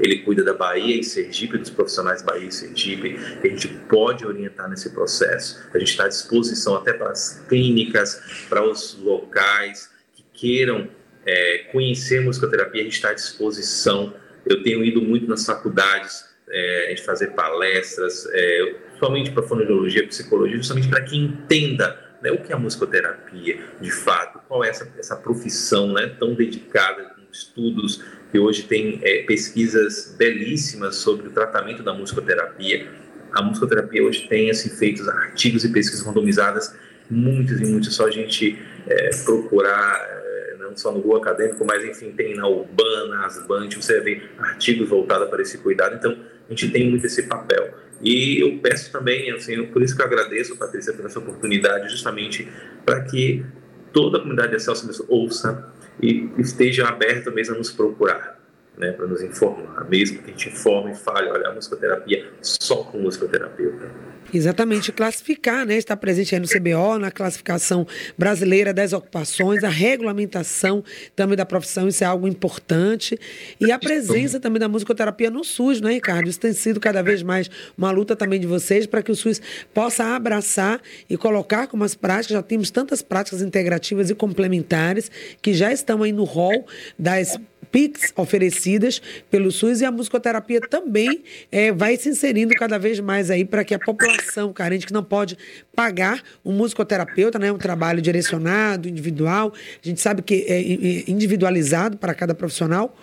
ele 0.00 0.18
cuida 0.18 0.42
da 0.42 0.54
Bahia 0.54 0.98
e 0.98 1.04
Sergipe, 1.04 1.58
dos 1.58 1.70
profissionais 1.70 2.22
Bahia 2.22 2.48
e 2.48 2.52
Sergipe, 2.52 3.16
que 3.40 3.46
a 3.46 3.50
gente 3.50 3.68
pode 3.68 4.26
orientar 4.26 4.68
nesse 4.68 4.90
processo. 4.90 5.62
A 5.74 5.78
gente 5.78 5.90
está 5.90 6.04
à 6.04 6.08
disposição 6.08 6.76
até 6.76 6.92
para 6.92 7.10
as 7.10 7.44
clínicas, 7.48 8.46
para 8.48 8.64
os 8.64 8.98
locais 9.00 9.90
que 10.14 10.24
queiram 10.32 10.88
é, 11.24 11.58
conhecer 11.70 12.20
musicoterapia, 12.20 12.80
a 12.80 12.84
gente 12.84 12.94
está 12.94 13.10
à 13.10 13.14
disposição. 13.14 14.14
Eu 14.44 14.62
tenho 14.62 14.84
ido 14.84 15.00
muito 15.00 15.28
nas 15.28 15.44
faculdades, 15.44 16.24
é, 16.48 16.86
gente 16.90 17.02
fazer 17.02 17.28
palestras, 17.28 18.28
é, 18.32 18.74
somente 19.02 19.32
para 19.32 19.42
fonoaudiologia, 19.42 20.06
psicologia, 20.06 20.56
justamente 20.56 20.86
para 20.86 21.02
que 21.02 21.16
entenda 21.16 21.98
né, 22.22 22.30
o 22.30 22.38
que 22.38 22.52
é 22.52 22.54
a 22.54 22.58
musicoterapia, 22.58 23.58
de 23.80 23.90
fato, 23.90 24.38
qual 24.46 24.62
é 24.62 24.68
essa, 24.68 24.88
essa 24.96 25.16
profissão 25.16 25.92
né, 25.92 26.14
tão 26.20 26.34
dedicada, 26.34 27.02
com 27.06 27.22
estudos 27.32 28.00
que 28.30 28.38
hoje 28.38 28.62
tem 28.62 29.00
é, 29.02 29.24
pesquisas 29.24 30.14
belíssimas 30.16 30.96
sobre 30.96 31.26
o 31.26 31.30
tratamento 31.30 31.82
da 31.82 31.92
musicoterapia. 31.92 32.88
A 33.32 33.42
musicoterapia 33.42 34.04
hoje 34.04 34.28
tem 34.28 34.48
assim, 34.50 34.70
feitos 34.70 35.08
artigos 35.08 35.64
e 35.64 35.72
pesquisas 35.72 36.06
randomizadas, 36.06 36.72
muitos 37.10 37.60
e 37.60 37.64
muitos, 37.64 37.92
só 37.96 38.06
a 38.06 38.10
gente 38.10 38.56
é, 38.86 39.10
procurar 39.24 39.98
é, 40.00 40.56
não 40.60 40.76
só 40.76 40.92
no 40.92 41.00
Google 41.00 41.16
Acadêmico, 41.16 41.64
mas 41.64 41.84
enfim, 41.84 42.12
tem 42.12 42.36
na 42.36 42.46
Urbana, 42.46 43.26
Asband, 43.26 43.68
você 43.70 44.00
vê 44.00 44.22
artigos 44.38 44.88
voltados 44.88 45.28
para 45.28 45.42
esse 45.42 45.58
cuidado, 45.58 45.96
então 45.96 46.16
a 46.52 46.54
gente 46.54 46.70
tem 46.70 46.90
muito 46.90 47.06
esse 47.06 47.24
papel. 47.24 47.74
E 48.02 48.40
eu 48.40 48.58
peço 48.58 48.90
também, 48.90 49.30
assim, 49.30 49.64
por 49.66 49.82
isso 49.82 49.94
que 49.94 50.02
eu 50.02 50.06
agradeço, 50.06 50.56
Patrícia, 50.56 50.92
por 50.92 51.06
essa 51.06 51.18
oportunidade, 51.18 51.88
justamente 51.88 52.48
para 52.84 53.02
que 53.02 53.44
toda 53.92 54.18
a 54.18 54.20
comunidade 54.20 54.56
de 54.56 54.62
Celso 54.62 55.04
ouça 55.08 55.72
e 56.00 56.28
esteja 56.38 56.88
aberta 56.88 57.30
mesmo 57.30 57.54
a 57.54 57.58
nos 57.58 57.70
procurar, 57.70 58.41
né, 58.76 58.92
para 58.92 59.06
nos 59.06 59.22
informar, 59.22 59.88
mesmo 59.88 60.18
que 60.22 60.30
a 60.30 60.32
gente 60.32 60.48
informe 60.48 60.92
e 60.92 60.94
fale, 60.94 61.30
olha, 61.30 61.48
a 61.48 61.54
musicoterapia 61.54 62.30
só 62.40 62.76
com 62.84 62.98
musicoterapeuta. 62.98 64.12
Exatamente, 64.34 64.90
classificar, 64.92 65.66
né? 65.66 65.76
Está 65.76 65.94
presente 65.94 66.34
aí 66.34 66.40
no 66.40 66.48
CBO, 66.48 66.98
na 66.98 67.10
classificação 67.10 67.86
brasileira 68.16 68.72
das 68.72 68.94
ocupações, 68.94 69.62
a 69.62 69.68
regulamentação 69.68 70.82
também 71.14 71.36
da 71.36 71.44
profissão, 71.44 71.86
isso 71.86 72.02
é 72.02 72.06
algo 72.06 72.26
importante. 72.26 73.18
E 73.60 73.70
a 73.70 73.78
presença 73.78 74.40
também 74.40 74.58
da 74.58 74.68
musicoterapia 74.68 75.30
no 75.30 75.44
SUS, 75.44 75.82
né, 75.82 75.92
Ricardo? 75.92 76.30
Isso 76.30 76.40
tem 76.40 76.54
sido 76.54 76.80
cada 76.80 77.02
vez 77.02 77.22
mais 77.22 77.50
uma 77.76 77.90
luta 77.90 78.16
também 78.16 78.40
de 78.40 78.46
vocês 78.46 78.86
para 78.86 79.02
que 79.02 79.12
o 79.12 79.14
SUS 79.14 79.38
possa 79.74 80.16
abraçar 80.16 80.80
e 81.10 81.16
colocar 81.18 81.66
como 81.66 81.84
as 81.84 81.94
práticas, 81.94 82.32
já 82.32 82.42
temos 82.42 82.70
tantas 82.70 83.02
práticas 83.02 83.42
integrativas 83.42 84.08
e 84.08 84.14
complementares 84.14 85.10
que 85.42 85.52
já 85.52 85.70
estão 85.70 86.02
aí 86.02 86.12
no 86.12 86.24
rol 86.24 86.66
das 86.98 87.38
PICs 87.72 88.12
oferecidas 88.16 89.02
pelo 89.30 89.50
SUS 89.50 89.80
e 89.80 89.84
a 89.84 89.90
musicoterapia 89.90 90.60
também 90.60 91.24
é, 91.50 91.72
vai 91.72 91.96
se 91.96 92.10
inserindo 92.10 92.54
cada 92.54 92.78
vez 92.78 93.00
mais 93.00 93.30
aí 93.30 93.44
para 93.44 93.64
que 93.64 93.74
a 93.74 93.78
população 93.78 94.52
carente 94.52 94.86
que 94.86 94.92
não 94.92 95.02
pode 95.02 95.36
pagar 95.74 96.22
um 96.44 96.52
musicoterapeuta, 96.52 97.38
né, 97.38 97.50
um 97.50 97.58
trabalho 97.58 98.02
direcionado, 98.02 98.88
individual, 98.88 99.52
a 99.82 99.88
gente 99.88 100.00
sabe 100.00 100.20
que 100.22 100.44
é 100.46 101.10
individualizado 101.10 101.96
para 101.96 102.14
cada 102.14 102.34
profissional, 102.34 102.94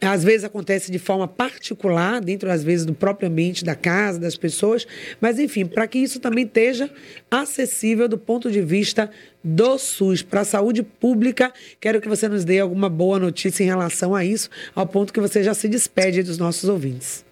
às 0.00 0.24
vezes 0.24 0.44
acontece 0.44 0.90
de 0.90 0.98
forma 0.98 1.28
particular, 1.28 2.20
dentro 2.20 2.50
às 2.50 2.62
vezes 2.62 2.86
do 2.86 2.94
próprio 2.94 3.28
ambiente 3.28 3.64
da 3.64 3.74
casa, 3.74 4.18
das 4.18 4.36
pessoas, 4.36 4.86
mas 5.20 5.38
enfim, 5.38 5.66
para 5.66 5.86
que 5.86 5.98
isso 5.98 6.20
também 6.20 6.44
esteja 6.44 6.90
acessível 7.30 8.08
do 8.08 8.16
ponto 8.16 8.50
de 8.50 8.62
vista 8.62 9.10
do 9.42 9.78
SUS 9.78 10.22
para 10.22 10.40
a 10.40 10.44
saúde 10.44 10.82
pública. 10.82 11.52
Quero 11.80 12.00
que 12.00 12.08
você 12.08 12.28
nos 12.28 12.44
dê 12.44 12.60
alguma 12.60 12.88
boa 12.88 13.18
notícia 13.18 13.62
em 13.62 13.66
relação 13.66 14.14
a 14.14 14.24
isso, 14.24 14.48
ao 14.74 14.86
ponto 14.86 15.12
que 15.12 15.20
você 15.20 15.42
já 15.42 15.54
se 15.54 15.68
despede 15.68 16.22
dos 16.22 16.38
nossos 16.38 16.68
ouvintes. 16.68 17.24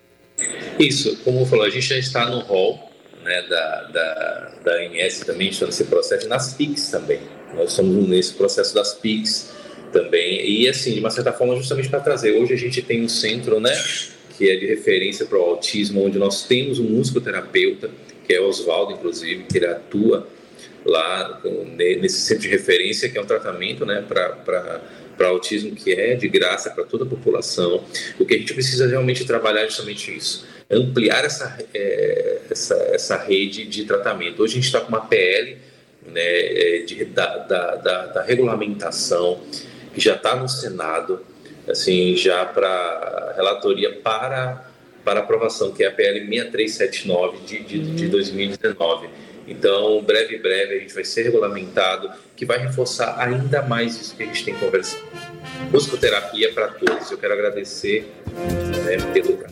Isso, 0.79 1.17
como 1.25 1.45
falou, 1.47 1.65
a 1.65 1.71
gente 1.71 1.87
já 1.87 1.99
está 1.99 2.29
no 2.29 2.41
hall 2.41 2.93
né, 3.25 3.43
da, 3.49 3.83
da, 3.85 4.53
da 4.65 4.73
ANS 4.77 5.21
também, 5.21 5.49
está 5.49 5.67
nesse 5.67 5.85
processo, 5.85 6.29
nas 6.29 6.55
PICs 6.55 6.89
também. 6.91 7.21
Nós 7.55 7.71
estamos 7.71 8.09
nesse 8.09 8.35
processo 8.35 8.75
das 8.75 8.95
PICs 8.95 9.51
também. 9.93 10.49
E 10.49 10.69
assim, 10.69 10.95
de 10.95 11.01
uma 11.01 11.11
certa 11.11 11.33
forma, 11.33 11.57
justamente 11.57 11.89
para 11.89 12.01
trazer. 12.01 12.33
Hoje 12.33 12.55
a 12.55 12.57
gente 12.57 12.83
tem 12.83 13.03
um 13.03 13.09
centro, 13.09 13.61
né, 13.61 13.73
que 14.37 14.49
é 14.49 14.57
de 14.57 14.67
referência 14.67 15.27
para 15.27 15.39
o 15.39 15.43
autismo, 15.43 16.05
onde 16.05 16.19
nós 16.19 16.45
temos 16.45 16.79
um 16.79 16.85
musicoterapeuta, 16.85 17.91
que 18.27 18.35
é 18.35 18.41
Oswaldo, 18.41 18.93
inclusive, 18.93 19.45
que 19.45 19.59
ele 19.59 19.67
atua 19.67 20.27
lá 20.85 21.41
nesse 21.77 22.21
centro 22.21 22.43
de 22.43 22.49
referência, 22.49 23.09
que 23.09 23.19
é 23.19 23.21
um 23.21 23.27
tratamento, 23.27 23.85
né, 23.85 24.05
para 24.07 24.81
para 25.19 25.27
autismo 25.27 25.75
que 25.75 25.93
é 25.93 26.15
de 26.15 26.29
graça 26.29 26.71
para 26.71 26.85
toda 26.85 27.05
a 27.05 27.07
população. 27.07 27.85
O 28.21 28.25
que 28.25 28.35
a 28.35 28.39
gente 28.39 28.55
precisa 28.55 28.87
realmente 28.87 29.25
trabalhar 29.25 29.63
é 29.63 29.65
justamente 29.65 30.17
isso, 30.17 30.47
ampliar 30.71 31.25
essa, 31.25 31.59
é, 31.75 32.39
essa, 32.49 32.75
essa 32.93 33.17
rede 33.17 33.65
de 33.65 33.85
tratamento. 33.85 34.41
Hoje 34.41 34.53
a 34.53 34.55
gente 34.55 34.67
está 34.67 34.81
com 34.81 34.89
uma 34.89 35.01
PL 35.01 35.59
né, 36.07 36.23
é, 36.23 36.83
de, 36.87 37.05
da, 37.07 37.39
da, 37.39 37.75
da, 37.75 38.07
da 38.07 38.23
regulamentação 38.23 39.41
que 39.99 40.05
já 40.05 40.15
está 40.15 40.37
no 40.37 40.49
Senado, 40.49 41.21
assim, 41.69 42.17
já 42.17 42.47
para 42.47 43.35
relatoria 43.37 43.93
para, 43.97 44.65
para 45.05 45.21
aprovação, 45.21 45.73
que 45.73 45.83
é 45.83 45.89
a 45.89 45.91
PL 45.91 46.21
6379 46.21 47.39
de, 47.45 47.59
de, 47.65 47.95
de 47.97 48.07
2019. 48.07 49.09
Então, 49.49 50.01
breve, 50.03 50.39
breve, 50.39 50.77
a 50.77 50.79
gente 50.79 50.95
vai 50.95 51.05
ser 51.05 51.25
regulamentado, 51.25 52.13
que 52.37 52.47
vai 52.47 52.59
reforçar 52.59 53.19
ainda 53.19 53.63
mais 53.63 54.01
isso 54.01 54.15
que 54.15 54.23
a 54.23 54.27
gente 54.27 54.45
tem 54.45 54.55
conversado. 54.55 55.03
Musicoterapia 55.73 56.53
para 56.53 56.69
todos. 56.69 57.11
Eu 57.11 57.19
quero 57.19 57.33
agradecer 57.33 58.07
né, 58.85 58.99
pelo 59.13 59.43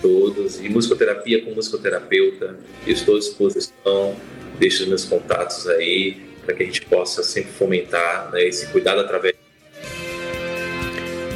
todos. 0.00 0.60
E 0.60 0.68
musicoterapia 0.68 1.42
com 1.42 1.50
musicoterapeuta. 1.52 2.56
Eu 2.86 2.92
estou 2.92 3.16
à 3.16 3.18
disposição. 3.18 4.14
Deixo 4.58 4.82
os 4.82 4.88
meus 4.88 5.04
contatos 5.04 5.66
aí 5.66 6.28
para 6.44 6.54
que 6.54 6.62
a 6.62 6.66
gente 6.66 6.82
possa 6.82 7.22
sempre 7.22 7.52
fomentar 7.52 8.30
né, 8.30 8.44
esse 8.44 8.66
cuidado 8.68 9.00
através 9.00 9.37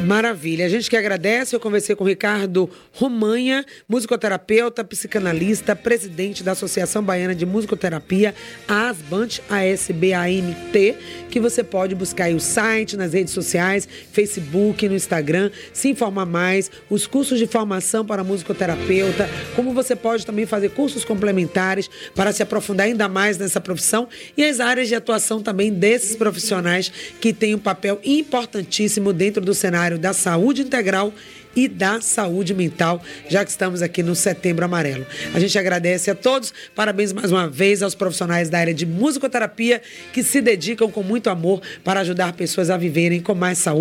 Maravilha. 0.03 0.67
A 0.67 0.69
gente 0.69 0.91
que 0.91 0.97
agradece. 0.97 1.55
Eu 1.55 1.61
conversei 1.61 1.95
com 1.95 2.03
o 2.03 2.07
Ricardo 2.07 2.69
Romanha, 2.93 3.65
musicoterapeuta, 3.89 4.83
psicanalista, 4.83 5.77
presidente 5.77 6.43
da 6.43 6.53
Associação 6.53 7.03
Baiana 7.03 7.35
de 7.35 7.47
Musicoterapia, 7.47 8.35
ASBANT, 8.67 9.41
ASBAMT, 9.49 10.97
que 11.31 11.39
você 11.39 11.63
pode 11.63 11.95
buscar 11.95 12.25
aí 12.25 12.35
o 12.35 12.41
site, 12.41 12.97
nas 12.97 13.13
redes 13.13 13.33
sociais, 13.33 13.89
Facebook, 14.13 14.89
no 14.89 14.95
Instagram, 14.95 15.51
se 15.73 15.89
informar 15.89 16.27
mais, 16.27 16.71
os 16.91 17.07
cursos 17.07 17.39
de 17.39 17.47
formação 17.47 18.05
para 18.05 18.25
musicoterapeuta, 18.25 19.29
como 19.55 19.73
você 19.73 19.95
pode 19.95 20.27
também 20.27 20.47
fazer 20.47 20.71
cursos 20.71 21.05
complementares 21.05 21.89
para 22.15 22.33
se 22.33 22.43
aprofundar 22.43 22.87
ainda 22.87 23.09
mais 23.09 23.39
nessa 23.39 23.61
profissão 23.61 24.09
e 24.37 24.45
as 24.45 24.59
áreas 24.59 24.89
de 24.89 24.95
atuação 24.95 25.41
também 25.41 25.73
desses 25.73 26.17
profissionais 26.17 26.93
que 27.21 27.33
têm 27.33 27.55
um 27.55 27.59
papel 27.59 28.01
importantíssimo 28.05 29.13
dentro 29.13 29.43
do 29.43 29.55
cenário 29.55 29.92
da 29.99 30.13
saúde 30.13 30.63
integral 30.63 31.13
e 31.55 31.69
da 31.69 32.01
saúde 32.01 32.55
mental, 32.55 33.03
já 33.29 33.45
que 33.45 33.51
estamos 33.51 33.83
aqui 33.83 34.03
no 34.03 34.15
Setembro 34.15 34.65
Amarelo. 34.65 35.07
A 35.35 35.41
gente 35.41 35.59
agradece 35.59 36.11
a 36.11 36.15
todos, 36.15 36.53
parabéns 36.75 37.13
mais 37.13 37.31
uma 37.31 37.49
vez 37.49 37.83
aos 37.83 37.95
profissionais 37.95 38.49
da 38.49 38.59
área 38.59 38.75
de 38.75 38.87
musicoterapia 38.87 39.83
que 40.13 40.23
se 40.23 40.41
dedicam 40.41 40.91
com 40.91 41.03
muito 41.03 41.29
amor 41.29 41.61
para 41.85 42.01
ajudar 42.01 42.33
pessoas 42.33 42.71
a 42.71 42.77
viverem 42.77 43.21
com 43.21 43.35
mais 43.35 43.59
saúde. 43.59 43.71